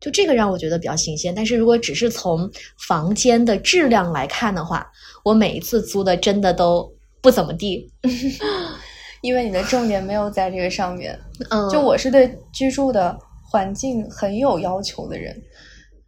[0.00, 1.34] 就这个让我觉得比较新鲜。
[1.34, 2.48] 但是如果只是从
[2.86, 4.90] 房间的质量来看的话，
[5.24, 6.88] 我每一次租的真的都
[7.20, 7.90] 不怎么地。
[9.22, 11.18] 因为你的重点没有在这个上面。
[11.50, 13.18] 嗯，就我是对居住的
[13.50, 15.36] 环境很有要求的人，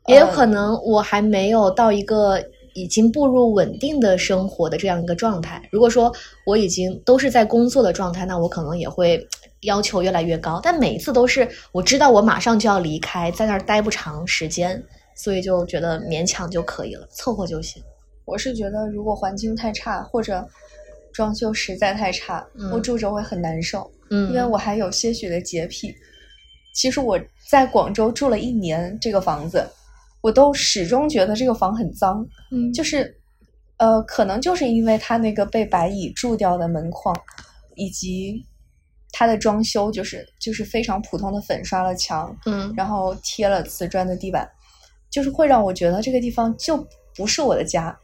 [0.06, 2.40] 也有可能我还没有到一个
[2.74, 5.62] 已经步入稳定的生活的这样一个状态。
[5.70, 6.12] 如果说
[6.46, 9.26] 我已经都是在工作的状态，那我可能也会
[9.62, 10.60] 要求越来越高。
[10.62, 14.82] 但每一次都是我知道我马上就要离开，在那儿待不长时间，
[15.14, 17.82] 所以就觉得勉强就可以了，凑合就行。
[18.24, 20.46] 我是觉得如果环境太差或者
[21.12, 23.90] 装修实在太差，嗯我住着会很难受。
[24.10, 25.94] 嗯，因为我还有些许的洁癖。
[26.72, 29.66] 其实我在广州住了一年，这个房子，
[30.20, 33.18] 我都始终觉得这个房很脏，嗯就是，
[33.78, 37.14] 呃，可能就是因为它那个被白蚁蛀掉的门框，
[37.74, 38.44] 以及
[39.12, 44.48] 它的装修就是就是非常普通的粉刷了墙，嗯然后贴了瓷砖的地板，
[45.10, 47.98] 就是会让我觉得这个地方就不是我的家，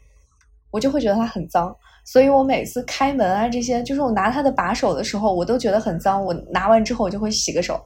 [0.71, 1.77] 我就会觉得它很脏。
[2.05, 6.25] 所以我每次开门啊这些，就是我拿它的把手的时候，我都觉得很脏。
[6.25, 7.85] 我拿完之后，我就会洗个手，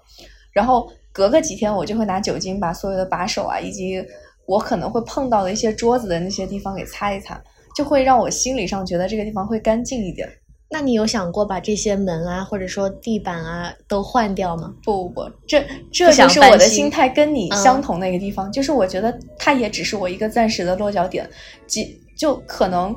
[0.52, 4.04] 然后隔个几天，我就会拿酒精把所有的把手啊，以及
[4.50, 7.40] 我可能会碰到的一些桌子的那些地方给擦一擦，
[7.76, 10.28] 就会让我心理上觉得这个地方会干净一点。
[10.68, 14.74] 那你有想过把这些门啊，或者说地板啊都换掉吗？
[14.82, 21.30] 不不不，这这就是我的心态跟你嗯相同的一个地方，就是我觉得它也只是我一个暂时的落脚点，
[21.68, 22.92] 即就可能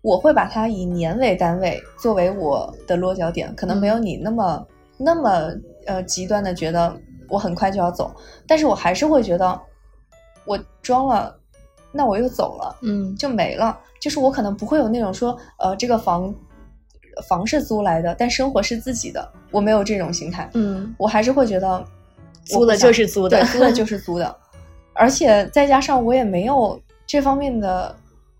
[0.00, 5.52] 我会把它以年为单位作为我的落脚点，可能没有你那么、那么
[5.86, 6.94] 呃极端的觉得
[7.28, 8.10] 我很快就要走，
[8.46, 9.60] 但是我还是会觉得
[10.44, 11.36] 我装了，
[11.92, 12.76] 那我又走了。
[12.82, 13.78] 嗯就没了。
[14.00, 16.34] 就是我可能不会有那种说，呃，这个房
[17.28, 20.50] 房是租来的，但生活是自己的，我没有这种心态。
[20.54, 21.82] 嗯，我还是会觉得
[22.44, 24.36] 租的就是租的对，租的就是租的。
[24.92, 27.96] 而且再加上我也没有这方面的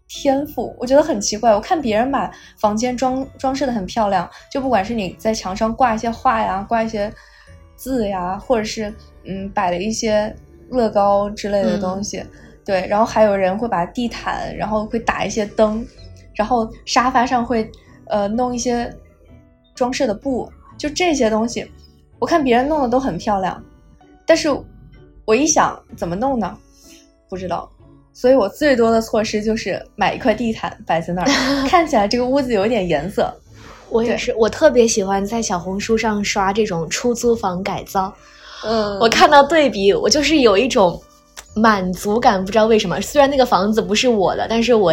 [0.07, 1.55] 天赋，我觉得很奇怪。
[1.55, 7.13] 我看别人把房间装装饰的很漂亮，就不管是你在墙上挂一些画呀，挂一些
[7.75, 8.93] 字呀，或者是
[9.25, 10.37] 嗯摆了一些
[10.71, 12.25] 乐高之类的东西，
[12.65, 15.87] 对，然后还有人会把地毯，然后会打一些灯，
[16.35, 17.71] 然后沙发上会
[18.07, 18.93] 呃弄一些
[19.75, 21.71] 装饰的布，就这些东西，
[22.19, 23.63] 我看别人弄的都很漂亮，
[24.27, 24.49] 但是
[25.25, 26.57] 我一想怎么弄呢？
[27.29, 27.71] 不知道，
[28.13, 31.29] 所以我最多的措施就是买一块地毯摆在那儿，
[31.69, 33.35] 看起来这个屋子有一点颜色。
[33.91, 38.13] 我也是，我特别喜欢在小红书上刷这种出租房改造。
[38.65, 41.01] 嗯我看到对比，我就是有一种
[41.55, 43.01] 满足感，不知道为什么。
[43.01, 44.93] 虽然那个房子不是我的，但是我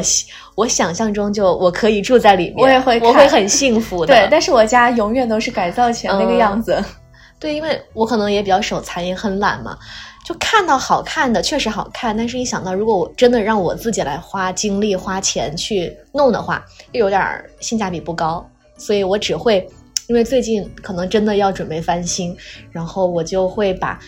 [0.55, 4.13] 我想象中就我可以住在里面，我也会我会很幸福的。
[4.13, 6.83] 对，但是我家永远都是改造前那个嗯样子。
[7.39, 9.75] 对，因为我可能也比较手残，也很懒嘛，
[10.23, 19.67] 就看到好看的确实好看，但是一想到如果我真的让我自己来花精力、花钱去弄的话，又有点儿性价比不高，所以我只会，
[20.07, 22.35] 因为最近可能真的要准备翻新，
[22.71, 23.99] 然后我就会把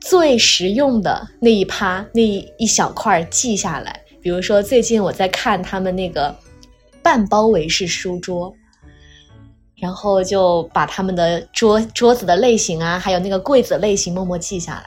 [0.00, 6.34] 最实用的那一趴那一一小块记下来，比如说最近我在看他们那个
[7.02, 8.54] 半包围式书桌。
[9.82, 14.86] 然后就把他们的桌桌子的类型啊，还有那个柜子类型默默记下来。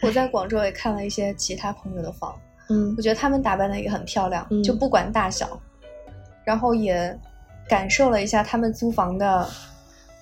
[0.00, 2.34] 我在 广州也看了一些其他朋友的房，
[2.70, 5.60] 嗯我觉得他们打扮的也很漂亮，嗯就不管大小，
[6.46, 7.14] 然后也
[7.68, 9.46] 感受了一下他们租房的，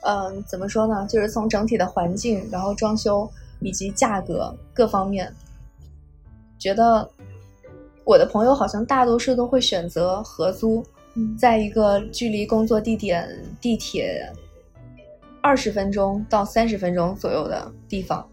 [0.03, 1.07] 嗯、怎么说呢？
[1.09, 5.33] 就是从整体的环境，然后装修以及价格各方面，
[6.59, 7.09] 觉得
[8.05, 10.85] 我的朋友好像大多数都会选择合租，
[11.15, 11.37] 嗯。
[11.37, 13.29] 在一个距离工作地点
[13.61, 14.33] 地铁
[15.41, 18.27] 二十分钟到三十分钟左右的地方，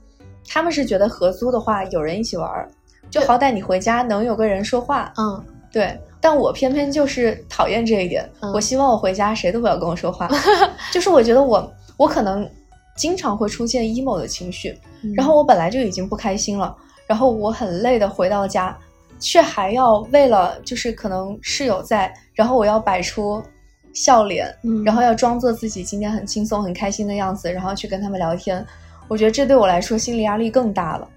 [0.47, 2.69] 他们是觉得合租的话有人一起玩儿，
[3.09, 5.11] 就好歹你回家能有个人说话。
[5.17, 5.43] 嗯。
[5.69, 8.29] 对，但我偏偏就是讨厌这一点。
[8.41, 10.29] 嗯我希望我回家谁都不要跟我说话，
[10.91, 12.49] 就是我觉得我我可能
[12.95, 16.75] 经常会出现 emo 的情绪，嗯然后我本来就已经不开心了，
[17.05, 18.77] 然后我很累的回到家，
[19.19, 23.41] 却还要为了就是可能室友在，然后我要摆出
[23.93, 28.65] 笑脸，嗯然后要装作自己今天很轻松很开心的样子，然后去跟他们聊天。
[29.07, 31.07] 我觉得这对我来说心理压力更大了，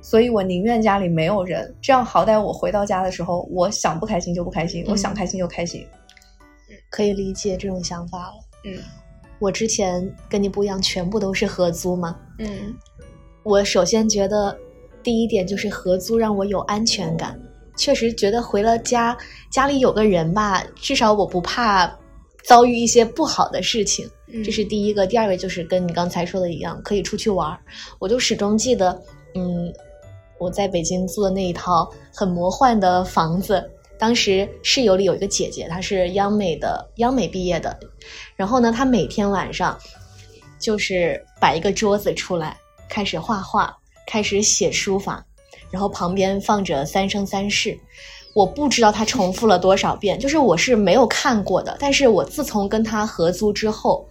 [0.00, 5.86] 所以我宁愿家里没有人，这样好歹我回到家的时候，我想不开心就不开心，我想嗯开心就开心。
[6.90, 8.34] 可以理解这种想法了。
[8.64, 8.78] 嗯
[9.38, 12.16] 我之前跟你不一样，全部都是合租嘛。
[12.38, 12.74] 嗯
[13.42, 14.56] 我首先觉得
[15.02, 17.38] 第一点就是合租让我有安全感，
[17.76, 19.16] 确实觉得回了家
[19.50, 21.90] 家里有个人吧，至少我不怕
[22.42, 25.06] 遭遇一些不好的事情，嗯这是第一个。
[25.06, 27.60] 第二个就是跟你刚才说的一样，可以出去玩儿。
[27.98, 28.90] 我就始终记得，
[29.34, 29.72] 嗯，
[30.38, 33.70] 我在北京租的那一套很魔幻的房子。
[33.98, 37.76] 当时室友里有一个姐姐，她是央美的，央美毕业的。
[38.36, 39.76] 然后呢，她每天晚上
[40.60, 42.56] 就是摆一个桌子出来，
[42.88, 45.26] 开始画画，开始写书法，
[45.70, 47.70] 然后旁边放着《三生三世》。
[48.34, 51.76] 我不知道她重复了多少遍，就是我是没有看过的。
[51.80, 54.08] 但是我自从跟她合租之后，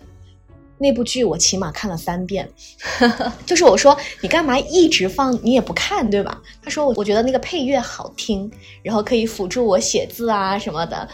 [0.77, 2.49] 那部剧我起码看了三遍。
[3.45, 6.41] 就是我说你干嘛一直放，你也不看对吧？
[6.61, 8.49] 他说我我觉得那个配乐好听，
[8.83, 11.07] 然后可以辅助我写字啊什么的。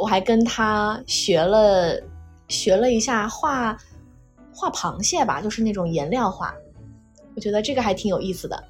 [0.00, 2.00] 我还跟他学了
[2.48, 3.76] 学了一下画
[4.54, 6.54] 画螃蟹吧，就是那种颜料画。
[7.34, 8.62] 我觉得这个还挺有意思的。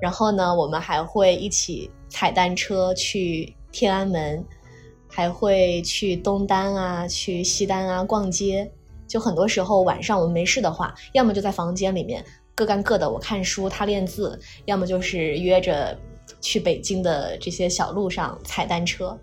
[0.00, 4.44] 然后呢，我们还会一起踩单车去天安门，
[5.08, 8.70] 还会去东单啊、去西单啊逛街。
[9.10, 15.98] 就很多时候晚上我们没事的话，要么就在房间里面各干各的，我看书，他练字；要么就是约着
[16.40, 19.18] 去北京的这些小路上踩单车。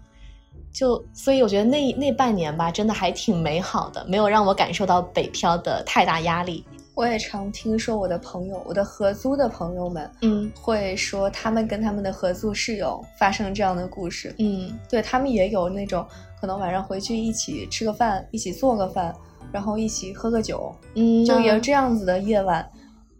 [0.74, 6.66] 就所以我觉得那那半年吧，真的还挺美好的，没有让我感受到北漂的太大压力。
[6.94, 14.34] 我也常听说我的朋友，我的合租的朋友们嗯会说他们跟他们的合租室友发生这样的故事。
[14.40, 16.06] 嗯对他们也有那种
[16.42, 19.16] 可能晚上回去一起吃个饭，一起做个饭，
[19.52, 22.68] 然后一起喝个酒，嗯，就有这样子的夜晚，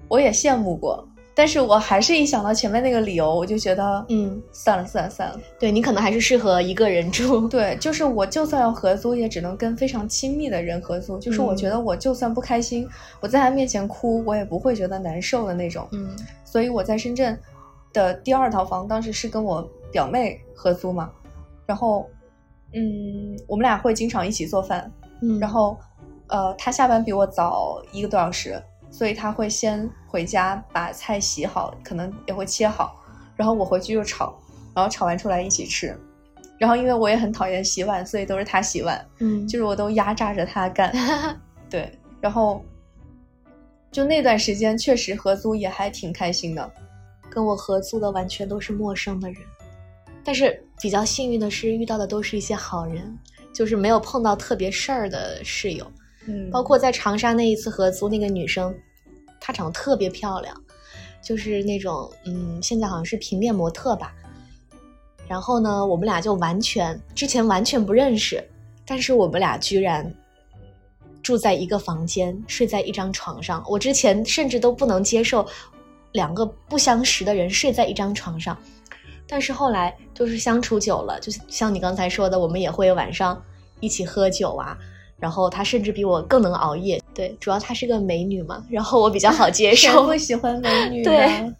[0.08, 1.08] 我也羡慕过。
[1.34, 5.40] 但是我还是一想到前面那个理由，我就觉得，嗯，算了算了算了。
[5.60, 7.48] 对你可能还是适合一个人住。
[7.48, 11.20] 对，就是我就算要合租，也只能跟非常亲密的人合租。
[11.20, 15.88] 就是我觉得我就算不开心，我在他面前哭，我也不会觉得难受的那种。
[15.92, 16.10] 嗯
[16.44, 17.40] 所以我在深圳
[17.94, 19.62] 的第二套房，当时是跟我
[19.92, 21.12] 表妹合租嘛，
[21.68, 22.10] 然后，
[22.74, 25.78] 嗯，我们俩会经常一起做饭，嗯，然后，
[26.30, 28.62] 呃，他下班比我早一个多小时，
[28.92, 33.02] 所以他会先回家把菜洗好，可能也会切好，
[33.36, 34.38] 然后我回去就炒，
[34.74, 35.98] 然后炒完出来一起吃。
[36.58, 40.92] 然后因为我也很讨厌洗碗，所以都是他洗碗，嗯就是我都压榨着他干。
[41.70, 42.64] 对，然后
[43.92, 46.72] 就那段时间确实合租也还挺开心的。
[47.30, 49.38] 跟我合租的完全都是陌生的人，
[50.24, 53.16] 但是比较幸运的是遇到的都是一些好人，
[53.54, 55.86] 就是没有碰到特别事儿的室友。
[56.28, 58.76] 嗯包括在长沙那一次合租，那个女生，
[59.40, 60.56] 她长得特别漂亮，
[61.22, 64.14] 就是那种嗯，现在好像是平面模特吧。
[65.28, 68.42] 然后呢，我们俩就完全之前完全不认识，
[68.86, 70.14] 但是我们俩居然
[71.22, 73.62] 住在一个房间，睡在一张床上。
[73.68, 75.46] 我之前甚至都不能接受
[76.14, 78.58] 两个不相识的人睡在一张床上，
[79.28, 83.44] 但是后来就是相处久了，就像你刚才说的，我们也会晚上
[83.82, 84.78] 一起喝酒啊。
[85.20, 90.16] 然后她甚至比我更能熬夜，对，主要她是个美女嘛，然后我比较好接 谁受不。
[90.16, 91.12] 喜欢美 女呢？
[91.12, 91.54] 对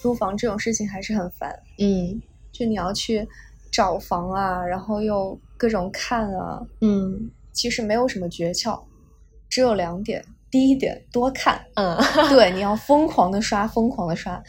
[0.00, 2.20] 租房这种事情还是很烦，嗯
[2.52, 3.26] 就你要去
[3.72, 8.80] 找房啊，然后又各种看啊，嗯其实没有什么诀窍，
[9.48, 10.24] 只有两点。
[10.50, 11.96] 第一点，多看，嗯
[12.30, 14.40] 对，你要疯狂的刷，疯狂的刷。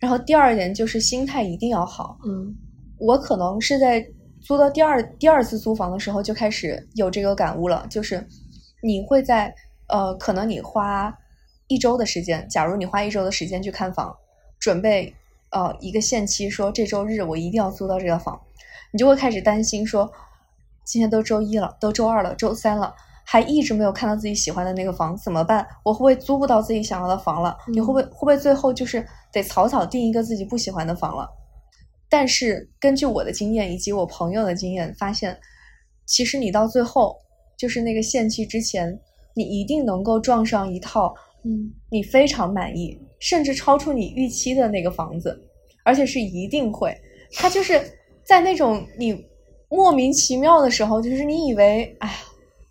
[0.00, 2.18] 然后第二点就是心态一定要好。
[2.26, 2.52] 嗯
[2.98, 4.04] 我可能是在
[4.42, 8.26] 租到第二第二次租房的时候就开始有这个感悟了，就是
[8.82, 9.54] 你会在
[9.88, 11.16] 呃，可能你花
[11.68, 14.16] 一周的时间，假如你花一周的时间去看房，
[14.58, 15.14] 准备
[15.50, 18.40] 呃一个限期，说这周日我一定要租到这个房，
[18.90, 20.10] 你就会开始担心说，
[20.84, 22.94] 今天都周一了，都周二了，周三了。
[23.24, 25.64] 还一直没有看到自己喜欢的那个房，怎么办？
[25.84, 27.56] 我会不会租不到自己想要的房了？
[27.68, 31.30] 你会不会会不会最后就是得草草定一个自己不喜欢的房了？
[32.12, 35.34] 但是根据我的经验以及我朋友的经验，发现
[36.04, 37.16] 其实你到最后
[37.56, 39.00] 就是那个限期之前，
[39.34, 45.42] 你一定能够撞上一套嗯你非常满意，甚至超出你预期的那个房子，
[45.86, 46.94] 而且是一定会。
[47.32, 47.80] 它就是
[48.22, 49.24] 在那种你
[49.70, 52.14] 莫名其妙的时候，就是你以为哎呀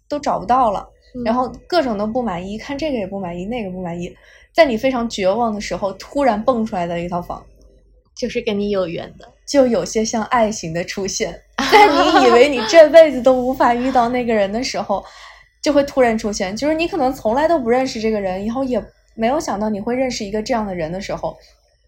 [0.07, 0.87] 都找不到了，
[1.25, 4.15] 然后各种都不满意，看这个也不满意，那个不满意，
[4.53, 7.43] 在你非常绝望的时候，突然蹦出来的一套房。
[8.21, 9.27] 就是跟你有缘的。
[9.47, 11.41] 就有些像爱情的出现，
[11.71, 15.03] 在你以为你这辈子都无法遇到那个人的时候，
[15.63, 16.55] 就会突然出现。
[16.55, 18.79] 就是你可能从来都不认识这个人，以后也
[19.15, 21.35] 没有想到你会认识一个这样的人的时候，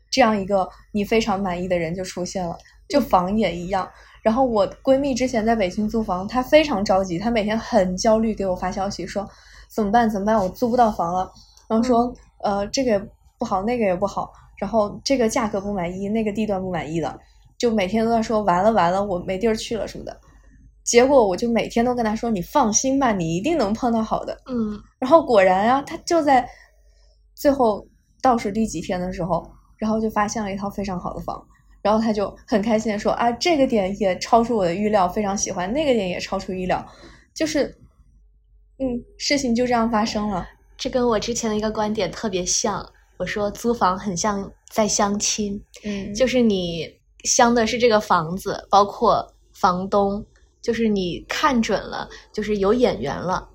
[0.09, 2.57] 这样一个你非常满意的人就出现了。
[2.89, 3.87] 就房也一样。
[4.23, 9.29] 然后我闺蜜之前在北京租房，她非常着急，她每天很焦虑，给我发消息说
[9.69, 10.09] 怎么办？
[10.09, 10.37] 怎么办？
[10.37, 11.31] 我租不到房了。
[11.69, 12.13] 然后说
[12.43, 13.01] 呃这个也
[13.37, 17.19] 不好，那个也不好，然后这个价格不满意，那个地段不满意的。
[17.57, 20.19] 就每天都在说完了完了，我没地儿去了什么的。
[20.83, 26.45] 结果我就每天都跟他说：“你放心吧，你一定能碰到好的。”嗯，然后果然啊，他就在
[27.33, 27.87] 最后
[28.21, 31.41] 倒数第几天的时候，然后就发现了一套非常好的房，
[31.81, 36.85] 然后他就很开心的说：“啊，这个点也超出我的预料，非常喜欢；那个点也超出预料。”
[37.33, 37.77] 就是，
[38.79, 40.45] 嗯，事情就这样发生了。
[40.75, 42.85] 这跟我之前的一个观点特别像。
[43.17, 46.89] 我说租房很像在相亲，嗯，就是你
[47.23, 50.25] 相的是这个房子，包括房东，
[50.61, 53.47] 就是你看准了，就是有眼缘了，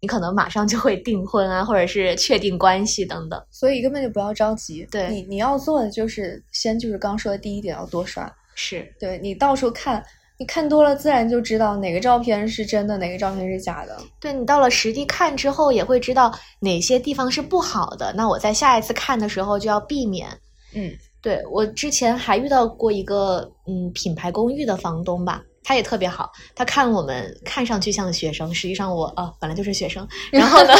[0.00, 3.42] 你可能马上就会订婚啊，或者是确定关系等等。
[3.50, 4.86] 所以根本就不要着急。
[4.90, 8.30] 对你你要做的就是先就是刚说的第一点，要多刷。
[8.54, 10.04] 是，对你到处看，
[10.38, 13.98] 你看多了，自然就知道哪个照片是真的，哪个照片是假的。
[14.20, 18.12] 对你到了实地看之后，也会知道哪些地方是不好的。
[18.16, 20.28] 那我在下一次看的时候就要避免。
[20.74, 30.72] 嗯对我之前还遇到过一个嗯品牌公寓的房东吧，他也特别好，他看我们看上去像学生，实际上我啊本来就是学生， 然后呢，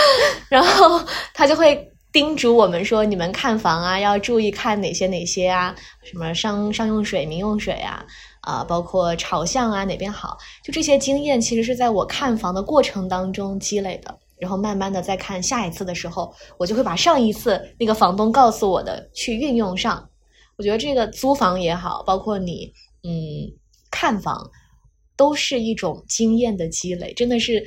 [0.48, 0.98] 然后
[1.34, 8.02] 他就会叮嘱我们说，你们看房啊要注意看哪些哪些啊，什么商商用水、民用水啊，
[8.42, 14.18] 啊、包括朝向啊哪边好，就这些经验其实是在我看房的过程当中积累的。
[14.38, 20.10] 然后慢慢的再看下一次的时候，我就会把上一次那个房东告诉我的去运用上。
[20.56, 22.72] 我觉得这个租房也好，包括你
[23.04, 23.54] 嗯
[23.88, 24.50] 看房，
[25.16, 27.64] 都是一种经验的积累，真的是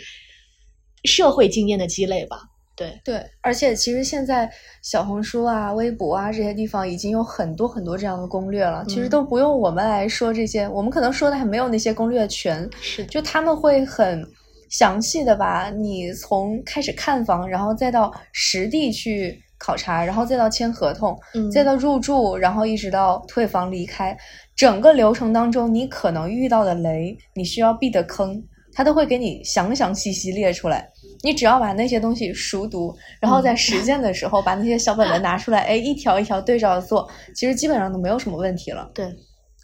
[1.05, 2.41] 社会经验的积累吧。
[2.75, 4.49] 对，对，而且其实现在
[4.81, 9.09] 小红书啊、微博啊这些地方已经有很多很多这样的攻略了，其实嗯。
[9.09, 14.21] 都不用我们来说这些，我们可能说的还没有那些攻略全，是就他们会很
[14.69, 24.17] 详细的把你从开始看房，然后再到实地去考察，然后再到签合同，嗯再到入住，然后一直到退房离开，
[24.53, 28.43] 整个流程当中你可能遇到的雷，你需要避的坑，
[28.75, 30.87] 他都会给你详详细细列出来。
[31.23, 38.91] 你只要把那些东西熟读，然后在实践的时候把那些小本本拿出来，哎，一条一条对照着做，其实基本上都没有什么问题了。
[38.93, 39.07] 对，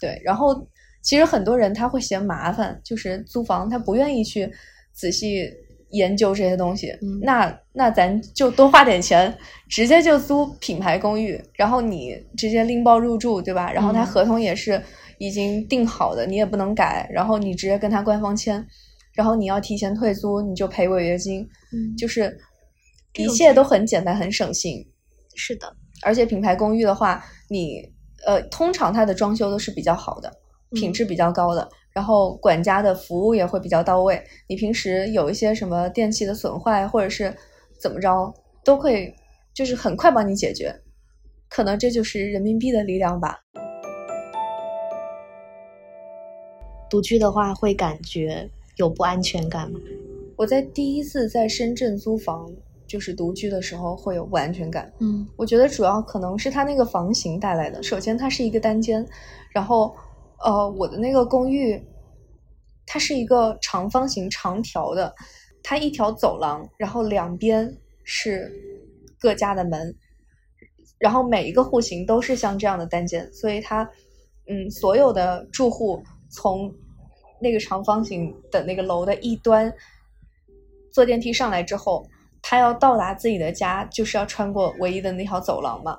[0.00, 0.66] 对，然后
[1.02, 4.50] 其实很多人他会嫌麻烦，就是租房他不愿意去
[4.92, 5.48] 仔细
[5.90, 6.90] 研究这些东西。
[7.02, 9.32] 嗯那那咱就多花点钱，
[9.68, 13.70] 直接就租品牌公寓，然后你直接拎包入住，对吧？
[13.72, 14.82] 然后他嗯合同也是
[15.18, 18.66] 已经定好的，你也不能改，然后你直接跟他官方签，
[19.14, 22.38] 然后你要提前退租，你就赔违约金，嗯就是
[23.14, 24.86] 一切都很简单，很省心。
[25.34, 27.82] 是的，而且品牌公寓的话，你
[28.26, 30.32] 呃，通常它的装修都是比较好的，
[30.70, 34.22] 品嗯质比较高的，然后管家的服务也会比较到位。
[34.48, 37.34] 你平时有一些什么电器的损坏，或者是
[37.80, 38.32] 怎么着，
[38.64, 39.14] 都会
[39.54, 40.74] 就是很快帮你解决。
[41.48, 43.38] 可能这就是人民币的力量吧。
[46.88, 48.50] 独居的话会感觉
[48.82, 49.78] 有不安全感吗？
[50.36, 52.50] 我在第一次在深圳租房，
[52.84, 54.92] 就是独居的时候会有不安全感。
[54.98, 57.80] 嗯我觉得主要可能是它那个房型带来的。
[57.80, 59.06] 首先，它是一个单间，
[59.52, 59.94] 然后，
[60.44, 61.80] 呃，我的那个公寓，
[62.84, 65.14] 它是一个长方形长条的，
[65.62, 67.72] 它一条走廊，然后两边
[68.02, 68.50] 是
[69.20, 69.94] 各家的门，
[70.98, 73.88] 然后每一个户型都是像这样的单间，所以它，
[74.48, 76.74] 嗯，所有的住户从
[77.42, 79.72] 那个长方形的那个楼的一端
[80.92, 82.06] 坐电梯上来之后，
[82.40, 85.98] 他要到达自己的家，就是要穿过唯一的那条走廊嘛。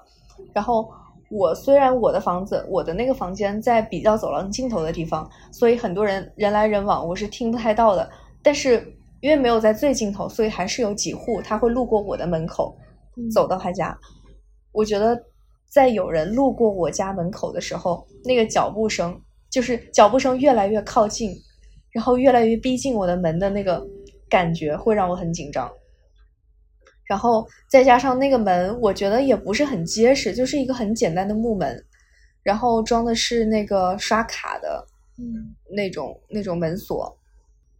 [0.53, 0.89] 然后
[1.29, 8.09] 我虽然我的房子，我的那个房间在比较走廊尽头的地方，所以很多人人来人往，我是听不太到的。
[8.41, 12.77] 但是因为没有在最尽头，所以还是有几户他会路过我的门口，
[13.17, 13.97] 嗯走到他家。
[14.71, 15.19] 我觉得
[15.69, 19.19] 在有人路过我家门口的时候，那个脚步声
[19.53, 21.39] 就是脚步声越来越靠近，
[21.91, 23.85] 然后越来越逼近我的门的那个
[24.27, 25.71] 感觉，会让我很紧张。
[27.05, 31.85] 然后再加上那个门，我觉得也不是很结实，就是一个很简单的木门，
[32.41, 34.83] 然后装的是那个刷卡的
[35.19, 37.15] 嗯那种那种门锁，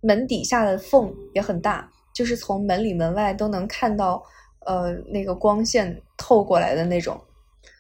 [0.02, 4.24] 门底下的缝也很大，就是从门里门外都能看到，
[4.68, 7.20] 呃，那个光线透过来的那种。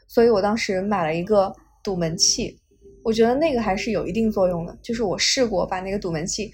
[0.08, 2.58] 所以我当时买了一个堵门器，
[3.04, 4.78] 我觉得那个还是有一定作用的。
[4.82, 6.51] 就是我试过把那个堵门器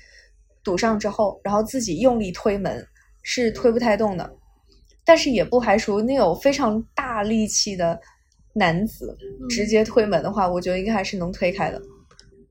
[0.64, 2.86] 堵上之后，然后自己用力推门，
[3.22, 4.30] 是推不太动的。
[5.06, 8.00] 但是也不排除那有非常大力气的
[8.54, 9.18] 男子
[9.50, 11.82] 直接推门的话，我觉得应该还是能推开的。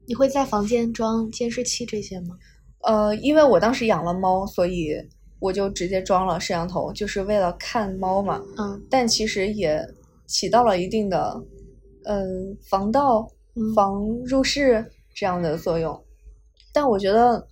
[0.07, 2.37] 你会在房间装监视器这些吗？
[2.83, 4.97] 呃，因为我当时养了猫，所以
[5.39, 8.43] 我就直接装了摄像头，就是为了看猫嘛。
[8.57, 9.87] 嗯但其实也
[10.27, 11.41] 起到了一定的，
[12.05, 13.31] 嗯、防盗
[13.75, 14.85] 防入室
[15.15, 16.05] 这样的作用。
[16.73, 17.47] 但我觉得，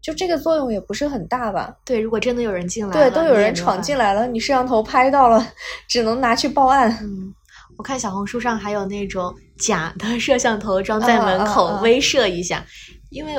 [0.00, 1.76] 就这个作用也不是很大吧？
[1.84, 5.46] 对，如果真的有人进来，对，都有人闯进来了，你摄像头拍到了，
[5.88, 6.96] 只能拿去报案。
[7.02, 7.34] 嗯，
[7.76, 12.64] 我看小红书上还有那种假的摄像头装在门口威慑一下，
[13.10, 13.34] 因为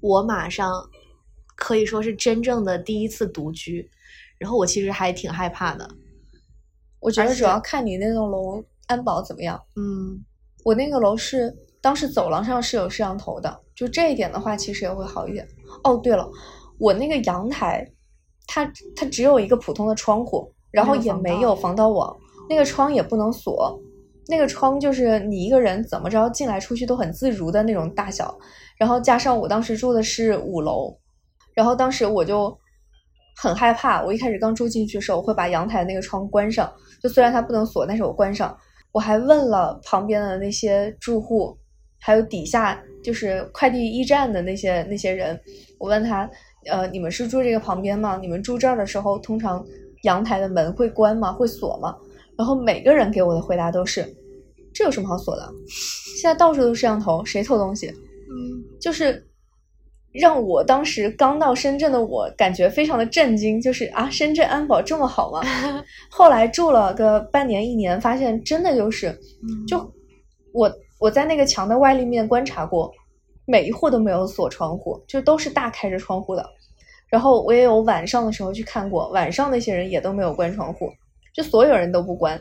[0.00, 0.72] 我马上
[1.56, 3.88] 可以说是真正的第一次独居，
[4.38, 5.88] 然后我其实还挺害怕的。
[6.98, 9.60] 我觉得主要看你那栋楼安保怎么样。
[9.76, 10.22] 嗯，
[10.64, 15.46] 我那个楼是当时走廊上是有摄像头的，就这一点的话，其实也会好一点。
[15.82, 16.28] 哦，对了，
[16.78, 17.84] 我那个阳台，
[18.46, 22.16] 它它只有一个普通的窗户，然后也没有防盗网，
[22.48, 23.76] 那个窗也不能锁，
[24.28, 28.38] 那个窗就是你一个人怎么着进来出去都很自如的那种大小。
[28.78, 30.96] 然后加上我当时住的是五楼，
[31.54, 32.56] 然后当时我就
[33.36, 34.04] 很害怕。
[34.04, 36.72] 我一开始刚住进去的时候，我会把阳台那个窗关上。
[37.02, 38.56] 就虽然它不能锁，但是我关上。
[38.92, 41.56] 我还问了旁边的那些住户，
[42.00, 45.40] 还有底下就是快递驿站的那些那些人，
[45.78, 46.30] 我问他，
[46.70, 48.18] 呃，你们是住这个旁边吗？
[48.20, 49.64] 你们住这儿的时候，通常
[50.02, 51.32] 阳台的门会关吗？
[51.32, 51.96] 会锁吗？
[52.36, 54.06] 然后每个人给我的回答都是，
[54.72, 55.52] 这有什么好锁的？
[56.20, 57.88] 现在到处都是摄像头，谁偷东西？
[57.88, 59.26] 嗯，就是。
[60.12, 65.42] 让我当时刚到深圳的我感觉非常的震惊，就是啊，深圳安保这么好吗？
[66.10, 69.18] 后来住了个半年一年，发现真的就是，
[69.66, 69.78] 就
[70.52, 72.92] 我我在那个墙的外立面观察过，
[73.46, 76.46] 每一户都没有锁窗户，就都是大开着窗户的。
[77.08, 80.90] 然后我也有晚上的时候去看过，晚上那些人也都没有关窗户，
[81.34, 82.38] 就所有人都不关。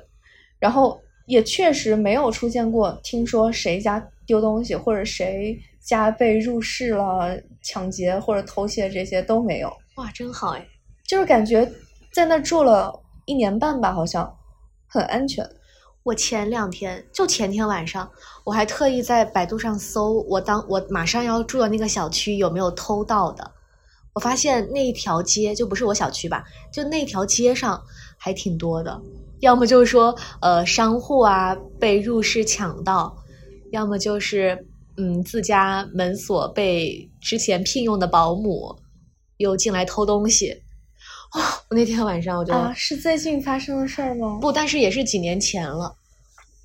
[0.60, 5.58] 然后也确实没有出现过，听说谁家丢东西或者谁。
[5.84, 9.76] 家被入室了，抢劫或者偷窃这些都没有。
[9.96, 10.68] 哇，真好哎！
[11.06, 11.70] 就是感觉
[12.14, 14.38] 在那住了一年半吧，好像
[14.88, 15.48] 很安全。
[16.04, 18.10] 我前两天就前天晚上，
[18.44, 23.52] 我还特意在百度上搜，我当我马上要住的那个小区有没有偷盗的。
[24.14, 27.82] 我发现那一条街就不是我小区吧，就那条街上
[28.18, 29.02] 还挺多的。
[29.40, 33.18] 要么就是说，呃，商户啊被入室抢盗，
[33.72, 34.68] 要么就是。
[34.98, 38.76] 嗯，自家门锁被之前聘用的保姆
[39.38, 40.62] 又进来偷东西，
[41.36, 41.42] 哇！
[41.70, 44.38] 我那天晚上我就啊，是最近发生的事儿吗？
[44.42, 45.96] 不，但是也是几年前了。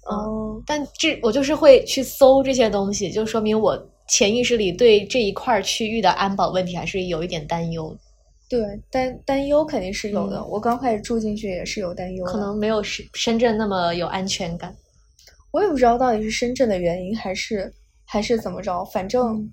[0.04, 7.96] 哦，但这我就是会去搜这些东西，就说明我潜意识里对这一块区域的安保问题还是有一点担忧。
[8.48, 8.60] 对，
[8.90, 10.44] 担担忧肯定是有的。
[10.44, 14.76] 我刚开始住进去也是有担忧，可能没有深深圳那么有安全感。
[15.52, 17.72] 我也不知道到底是深圳的原因还是。
[18.06, 18.84] 还是怎么着？
[18.86, 19.52] 反正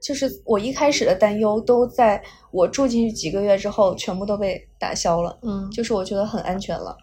[0.00, 5.38] 就是我一开始的担忧，都在我住进去几个月之后，全部都被打消了。
[5.42, 6.96] 嗯，就是我觉得很安全了。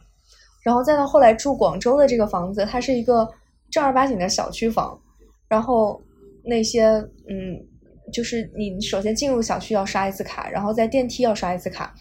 [0.64, 3.28] 然后再到后来住广州的这个房子，它是一个
[3.70, 5.00] 正儿八经的小区房。
[5.48, 6.02] 然后
[6.44, 6.84] 那些
[7.28, 7.60] 嗯，
[8.14, 11.94] 就是你首先进入小区要刷一次卡，然后在电梯要刷一次卡，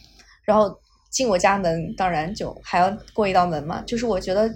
[0.44, 0.78] 然后
[1.10, 3.82] 进我家门，当然就还要过一道门嘛。
[3.86, 4.48] 就是我觉得。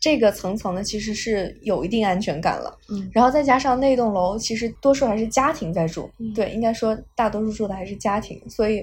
[0.00, 8.82] 这个层层的其实是有一定安全感了，嗯，然后再加上那栋楼其实多数还是家庭在住，对，应该说大多数住的还是家庭，所以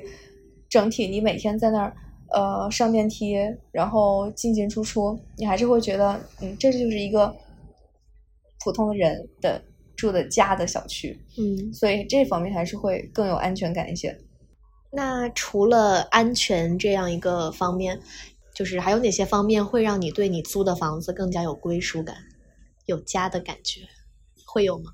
[0.69, 1.95] 整体你每天在那儿，
[2.29, 3.35] 呃，上电梯，
[3.71, 7.35] 然后进进出出，你还是会觉得，嗯，这就是一个
[8.63, 9.59] 普通的人的
[9.95, 14.15] 住的家的小区，嗯，所以这方面还是会更有安全感一些。
[14.91, 17.99] 那除了安全这样一个方面。
[18.57, 22.17] 就是还有哪些方面会让你对你租的房子更加有归属感、
[22.87, 23.81] 有家的感觉？
[24.47, 24.91] 会有吗？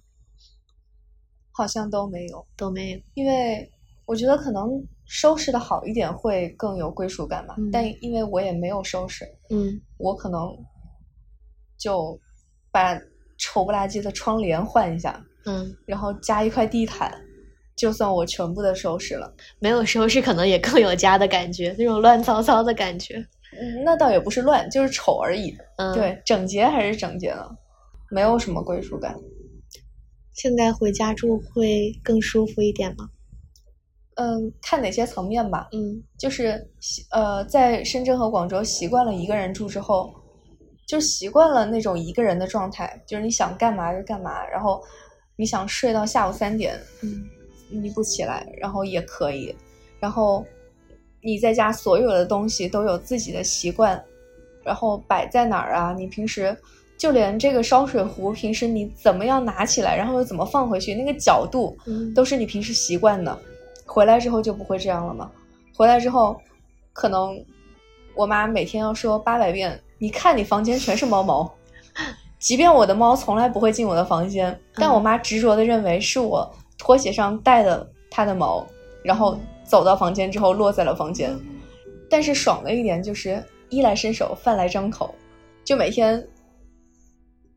[1.51, 2.99] 好像都没有，都没有。
[3.13, 3.71] 因为
[4.05, 7.55] 我觉得可能收拾的好一点会更有归属感吧。
[7.71, 10.41] 但因为我也没有收拾，嗯，我可能
[11.77, 12.19] 就
[12.69, 12.99] 把
[13.37, 17.13] 丑不拉几的窗帘换一下，嗯，然后加一块地毯。
[17.75, 23.25] 就算我全部的收拾了，没有收拾可能也更有家的感觉，那种乱糟糟的感觉。
[23.59, 25.55] 嗯，那倒也不是乱，就是丑而已。
[25.77, 27.55] 嗯，对，整洁还是整洁的，
[28.09, 29.15] 没有什么归属感。
[30.33, 33.09] 现在回家住会更舒服一点吗？
[34.15, 35.69] 嗯，看哪些层面吧。
[35.71, 36.69] 嗯，就是
[37.11, 40.13] 呃，在深圳和广州习惯了一个人住之后，
[40.87, 44.81] 就习惯了那种一个人的状态，就是你想干嘛就干嘛，然后
[45.35, 46.79] 你想睡到下午三点。
[47.01, 47.29] 嗯。
[47.75, 49.55] 你不起来，然后也可以，
[49.99, 50.45] 然后
[51.23, 54.01] 你在家所有的东西都有自己的习惯，
[54.63, 55.93] 然后摆在哪儿啊？
[55.97, 56.55] 你平时
[56.97, 61.77] 就连这个烧水壶，平时你怎么样拿起来，然后又怎么放回去，那个角度
[62.13, 63.37] 都是你平时习惯的。
[63.85, 65.31] 回来之后就不会这样了吗？
[65.75, 66.39] 回来之后，
[66.91, 67.43] 可能
[68.15, 71.51] 我妈每天要说八百遍：“你看你房间全是猫毛。”
[72.39, 78.67] 即便我的猫从来不会进我的房间，但我妈执着的认为是我拖鞋上带的它的毛，
[79.01, 81.37] 然后走到房间之后落在了房间。
[82.09, 85.15] 但是爽的一点就是衣来伸手，饭来张口，
[85.63, 86.23] 就每天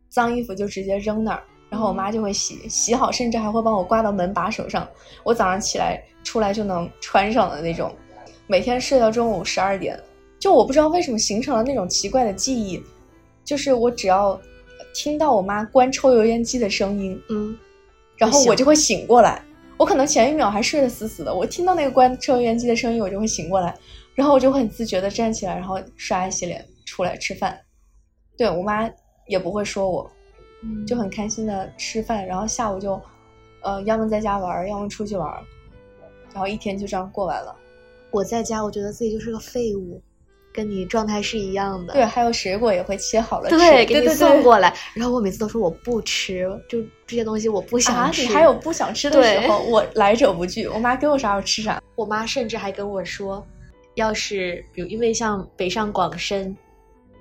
[0.09, 4.88] 脏衣服就直接扔那儿，然后我妈就会洗，洗好甚至还会帮我挂到门把手上，
[5.24, 7.94] 我早上起来出来就能穿上的那种。
[8.46, 10.00] 每天睡到中午十二点，
[10.38, 12.82] 就我不知道为什么形成了那种奇怪的记忆，
[13.44, 14.40] 就是我只要
[14.94, 17.54] 听到我妈关抽油烟机的声音，嗯，
[18.16, 19.42] 然后我就会醒过来。
[19.79, 23.77] 我可能前一秒还睡得死死的，我听到那个关抽油烟机的声音，我就会醒过来，
[24.14, 27.61] 然后我就会很自觉的站起来，然后刷牙洗脸出来吃饭。
[28.39, 28.91] 对我妈
[29.27, 30.11] 也不会说我，
[30.87, 33.01] 就很开心的吃饭，然后下午就，
[33.62, 35.31] 呃，要么在家玩，要么出去玩，
[36.33, 37.55] 然后一天就这样过完了。
[38.11, 40.01] 我在家，我觉得自己就是个废物，
[40.57, 41.92] 跟你状态是一样的。
[41.92, 44.74] 对，还有水果也会切好了吃，对，给你送过来。
[44.94, 48.22] 然后我每次都说我不吃，就这些东西我不想吃。
[48.22, 51.82] 你还有不想吃的时候，我来者不拒，我妈给我啥我吃啥。
[51.94, 53.46] 我妈甚至还跟我说，
[53.96, 56.57] 要是比如因为像北上广深，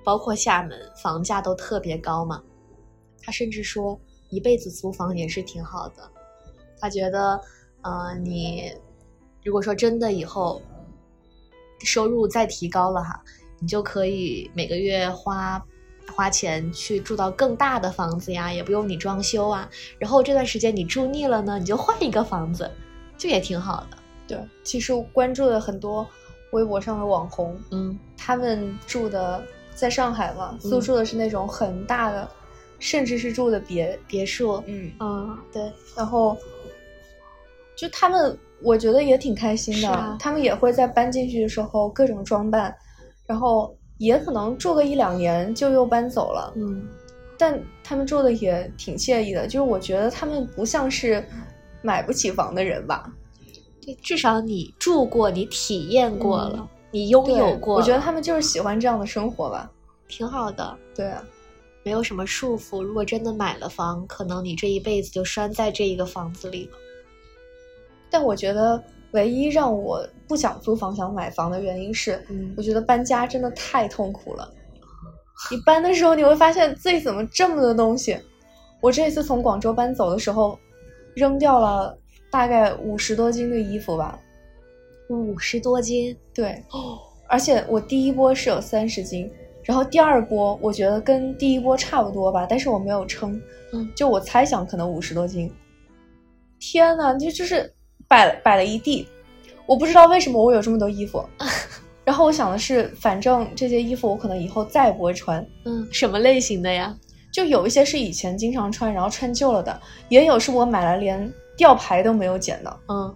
[0.02, 2.42] 包括厦门，房价都特别高嘛，
[3.22, 6.10] 她甚至说一辈子租房也是挺好的。
[6.80, 7.38] 她觉得，
[7.82, 8.72] 呃，你
[9.44, 10.62] 如果说真的以后。
[11.80, 13.20] 收入再提高了哈，
[13.58, 15.62] 你就可以每个月花
[16.14, 19.68] 花钱去住到更大的房子呀，也不用你装修啊。
[19.98, 22.70] 然后这段时间你住腻了呢，你就换一个房子，
[23.18, 23.98] 就也挺好的。
[24.28, 26.06] 对，其实我关注了很多
[26.52, 32.28] 微博上的网红，嗯，他们住的在上海嘛，租住的是那种很大的，
[32.78, 36.36] 甚至是住的别别墅，嗯嗯，对，然后
[37.76, 38.38] 就他们。
[38.62, 42.74] 我觉得也挺开心的，他们也会在搬进去的时候各种装扮，
[43.26, 46.52] 然后也可能住个一两年就又搬走了。
[46.56, 46.86] 嗯，
[47.38, 51.22] 但他们住的也挺惬意的，就是我觉得他们不像是
[51.82, 53.12] 买不起房的人吧。
[53.84, 57.76] 对，至少你住过，你体验过了，你拥有过。
[57.76, 59.70] 我觉得他们就是喜欢这样的生活吧，
[60.08, 60.76] 挺好的。
[60.94, 61.22] 对啊，
[61.84, 62.82] 没有什么束缚。
[62.82, 66.78] 如果真的买了房，可能你这一辈子就拴在这一个房子里了。
[68.16, 74.50] 但我觉得唯一让我不想租房想买房的原因是，嗯，我觉得搬家真的太痛苦了。
[75.50, 78.16] 你搬的时候你会发现自己怎么这么多东西。
[78.80, 80.58] 我这次从广州搬走的时候，
[81.14, 81.94] 扔掉了
[82.30, 84.18] 大概五十多斤的衣服吧。
[85.10, 86.16] 五十多斤？
[86.32, 86.52] 对。
[86.70, 86.96] 哦。
[87.28, 89.30] 而且我第一波是有三十斤，
[89.62, 93.38] 然后第二波我觉得跟第一波差不多吧，但是我没有称。
[93.74, 93.86] 嗯。
[93.94, 95.52] 就我猜想可能五十多斤。
[96.58, 97.70] 天呐，就就是。
[98.08, 99.06] 摆了摆了一地，
[99.66, 101.24] 我不知道为什么我有这么多衣服，
[102.04, 105.44] 然后我想的是，反正这些衣服我可能以后再也不会穿。
[105.64, 106.96] 嗯，什么类型的呀？
[107.32, 112.80] 就有一些是以前经常穿，然后穿旧了的，也有是我买了连吊牌都没有剪的。
[112.88, 113.14] 嗯，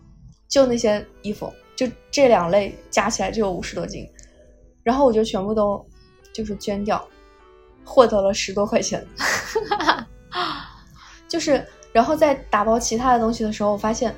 [0.48, 4.04] 就那些衣服，就这两类加起来就有五十多斤，
[4.82, 5.82] 然后我就全部都
[6.34, 7.02] 就是捐掉，
[7.84, 9.06] 获得了十多块钱。
[11.28, 14.12] 就是，然后在打包其他的东西的时候，我发现。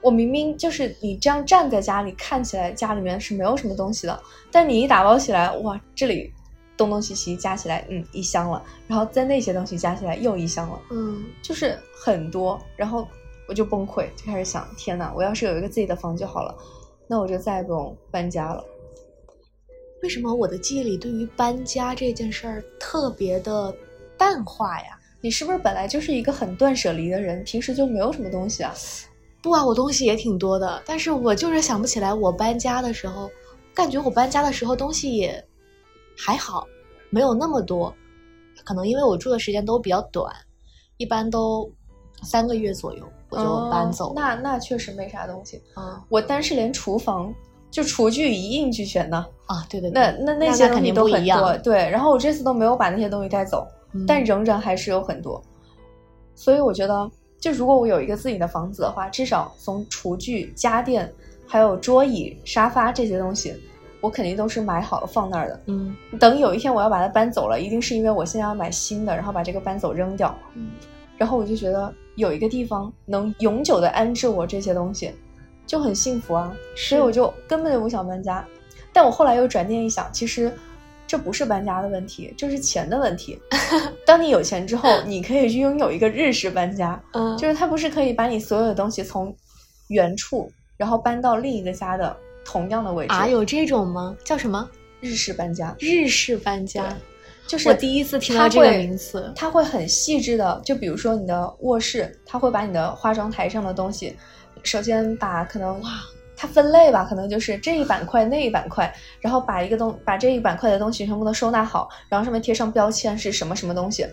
[0.00, 6.32] 我明明就是你这样站在家里，看起来家里面是没有什么东西的，但你一打包起来，哇，这里
[6.76, 13.06] 东东西西加起来，嗯，一箱了，然后在那些东西加起来又一箱了，嗯，就是很多，然后
[13.46, 16.56] 我就崩溃，就开始想，天呐，我要是有一个自己的房就好了，
[17.06, 18.64] 那我就再也不用搬家了。
[20.02, 23.74] 为什么我的记忆里对于搬家这件事儿特别的
[24.16, 24.98] 淡化呀？
[25.20, 28.72] 你是不是本来就是一个很断舍离的人，平时就没有什么东西啊？
[29.42, 33.30] 不啊，我东西也挺多的，但是我就是想不起来我搬家的时候，
[33.74, 35.42] 感觉我搬家的时候东西也
[36.16, 36.66] 还好，
[37.08, 37.94] 没有那么多，
[38.64, 40.30] 可能因为我住的时间都比较短，
[40.98, 41.70] 一般都
[42.22, 44.12] 三个月左右我就搬走。
[44.14, 47.34] 那那确实没啥东西啊，我单是连厨房
[47.70, 51.88] 就厨具一应俱全呢啊，对对，那那那些肯定都很多，对。
[51.88, 53.66] 然后我这次都没有把那些东西带走，
[54.06, 55.42] 但仍然还是有很多，
[56.34, 57.10] 所以我觉得。
[57.40, 61.10] 就如果我有一个自己的房子的话，至少从厨具、家电，
[61.46, 63.54] 还有桌椅、沙发这些东西，
[64.00, 65.60] 我肯定都是买好了放那儿的。
[65.66, 70.36] 嗯，等有一天我要把它搬走了，一定是因为我现在要买新的，然后把这个搬走扔掉。
[70.54, 70.72] 嗯，
[71.16, 75.10] 然后我就觉得有一个地方能永久的安置我这些东西，
[75.66, 76.54] 就很幸福啊。
[76.76, 78.46] 所以我就根本就不想搬家。
[78.92, 80.52] 但我后来又转念一想，其实。
[81.10, 83.36] 这不是搬家的问题，这是钱的问题。
[84.06, 89.34] 当你有钱之后，你可以去拥有一个日式搬家，嗯，就是它不是可以把你所有的东西从
[89.88, 93.26] 原处，然后搬到另一个家的同样的位置啊？
[93.26, 94.16] 有这种吗？
[94.22, 94.70] 叫什么？
[95.00, 95.74] 日式搬家。
[95.80, 96.96] 日式搬家，
[97.44, 104.16] 就是我第一次听到这个名词，它会很细致的，就比如说你的卧室，它会把你的化妆台上的东西，
[104.62, 105.90] 首先把可能哇，
[106.40, 114.06] 它分类吧，可能就是这一板块那一板块，然后把一个东把这一板块的东西全部都收纳好，然后上面贴上标签是什么什么东西，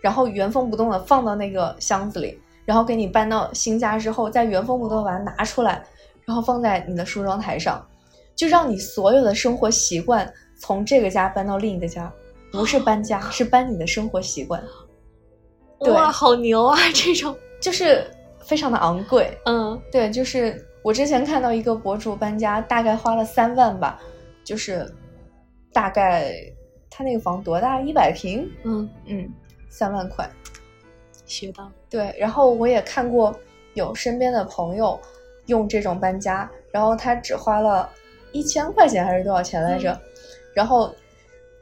[0.00, 5.82] 然后原封不动的放到那个箱子里，然后给你搬到新家之后，再原封不动把它拿出来，
[6.24, 7.84] 然后放在你的梳妆台上，
[8.36, 12.08] 就让你所有的生活习惯从这个家搬到另一个家，
[12.52, 14.62] 不是搬家，是搬你的生活习惯，
[15.80, 16.78] 对哇，好牛啊！
[16.94, 18.08] 这种，就是
[18.38, 19.36] 非常的昂贵。
[19.46, 23.98] 嗯对，就是我之前看到一个博主搬家，大概花了三万吧，
[24.44, 24.86] 就是
[25.72, 26.34] 大概
[26.90, 27.80] 他那个房多大？
[27.80, 28.46] 一百平？
[28.64, 29.26] 嗯，嗯，
[29.70, 30.28] 三万块。
[31.24, 33.34] 学到，对，然后我也看过
[33.72, 35.00] 有身边的朋友
[35.46, 37.88] 用这种搬家，然后他只花了
[38.32, 39.98] 一千块钱还是多少钱来着？
[40.52, 40.94] 然后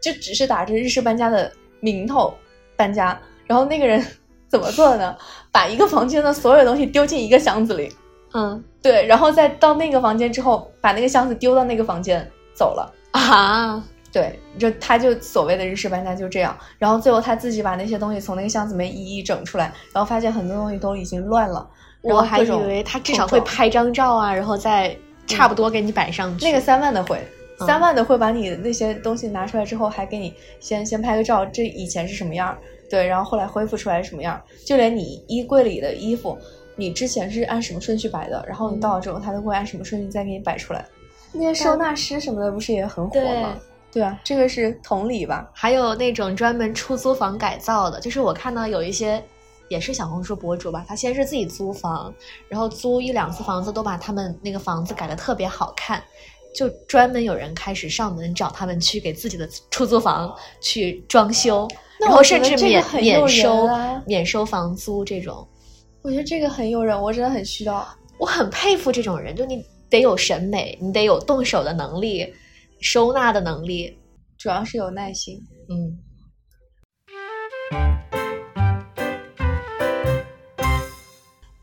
[0.03, 2.35] 就只是打着日式搬家的名头
[2.75, 3.17] 搬家，
[3.47, 4.05] 然后那个人
[4.51, 5.17] 怎么做的呢？
[5.53, 7.95] 把一个房间的所有东西丢进一个箱子里，
[8.35, 12.93] 嗯对，然后再到那个房间之后，把那个箱子丢到那个房间走了。
[13.13, 21.67] 啊，对，就他就所谓的日式搬家就这样，然后最后他自己把那些东西从那个箱子里面一一整出来，然后发现很多东西都已经乱了。
[22.01, 26.45] 我还以为他至少会拍张照啊，然后再差不多给你摆上去。
[26.45, 27.17] 那个三万的会，
[27.61, 32.59] 嗯三万的会把你那些东西拿出来之后，还给你先先拍个照，这以前是什么样儿，
[32.91, 36.37] 对，然后后来恢复出来是什么样儿，就连你衣柜里的衣服，
[36.77, 40.85] 你之前是按什么顺序摆的，然后你到了之后，他都会按什么顺序再给你摆出来。
[41.33, 43.59] 那些收纳师什么的不是也很火吗？
[43.91, 45.51] 对啊，这个是同理吧？
[45.53, 49.23] 还有那种专门出租房改造的，就是我看到有一些
[49.69, 52.13] 也是小红书博主吧，他先是自己租房，
[52.49, 56.03] 然后租一两次房子都把他们那个房子改的特别好看，
[56.55, 61.69] 就专门有人开始上门找他们去给自己的出租房去装修，
[62.01, 65.47] 那然后甚至免免收、啊免收房租这种，
[66.05, 67.87] 我觉得这个很诱人，我真的很需要。
[68.19, 72.35] 我很佩服这种人，就你得有审美，你得有动手的能力，
[72.81, 73.97] 收纳的能力，
[74.37, 75.39] 主要是有耐心。
[75.69, 75.97] 嗯。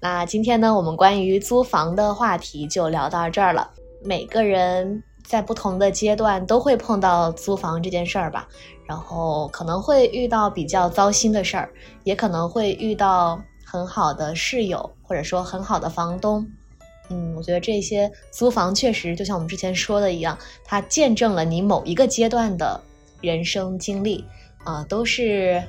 [0.01, 3.69] 那今天呢，我们关于租房的话题就聊到这儿了。
[4.05, 8.47] 每个人在不同的阶段都会碰到租房这件事儿吧，
[8.87, 11.69] 然后可能会遇到比较糟心的事儿，
[12.05, 13.37] 也可能会遇到
[13.71, 16.43] 很好的室友，或者说很好的房东。
[17.09, 22.81] 嗯，我觉得这些租房确实就像我们之前说的一样，它见证了你某一个阶段的
[23.21, 24.25] 人生经历，
[24.63, 25.63] 啊、都是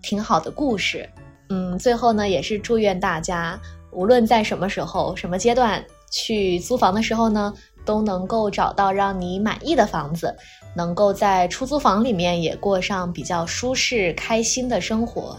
[0.00, 1.08] 挺好的故事。
[1.48, 3.58] 嗯，最后呢，也是祝愿大家，
[3.90, 7.52] 无论在什么时候、什么阶段去租房的时候呢，
[7.84, 10.32] 都能够找到让你满意的房子，
[10.76, 15.36] 能够在出租房里面也过上比较舒适、开心的生活。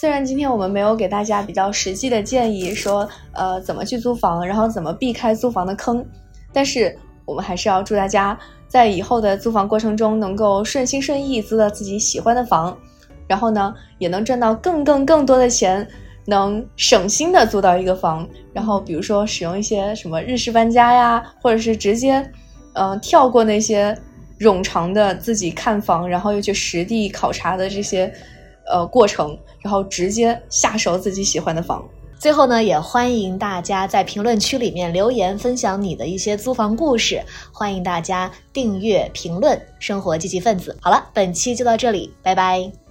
[0.00, 6.06] 虽然今天我们没有给大家比较实际的建议，说呃怎么去租房，然后怎么避开租房的坑，
[6.52, 8.38] 但是我们还是要祝大家
[8.68, 12.78] 在以后的租房过程中能够顺心顺意租到自己喜欢的房，
[13.26, 15.84] 然后呢也能赚到更更更多的钱，
[16.26, 22.24] 能省心的租到一个房，然后比如说使用一些什么日式搬家呀，或者是直接
[22.74, 23.98] 嗯、跳过那些
[24.38, 28.14] 冗长的自己看房，然后又去实地考察的这些
[28.70, 31.84] 呃过程，然后直接下手自己喜欢的房。
[32.18, 40.76] 最后呢，也欢迎大家在评论区里面留言分享你的一些租房故事，欢迎大家订阅、评论《生活积极分子》。
[40.82, 42.87] 好了，本期就到这里，拜拜。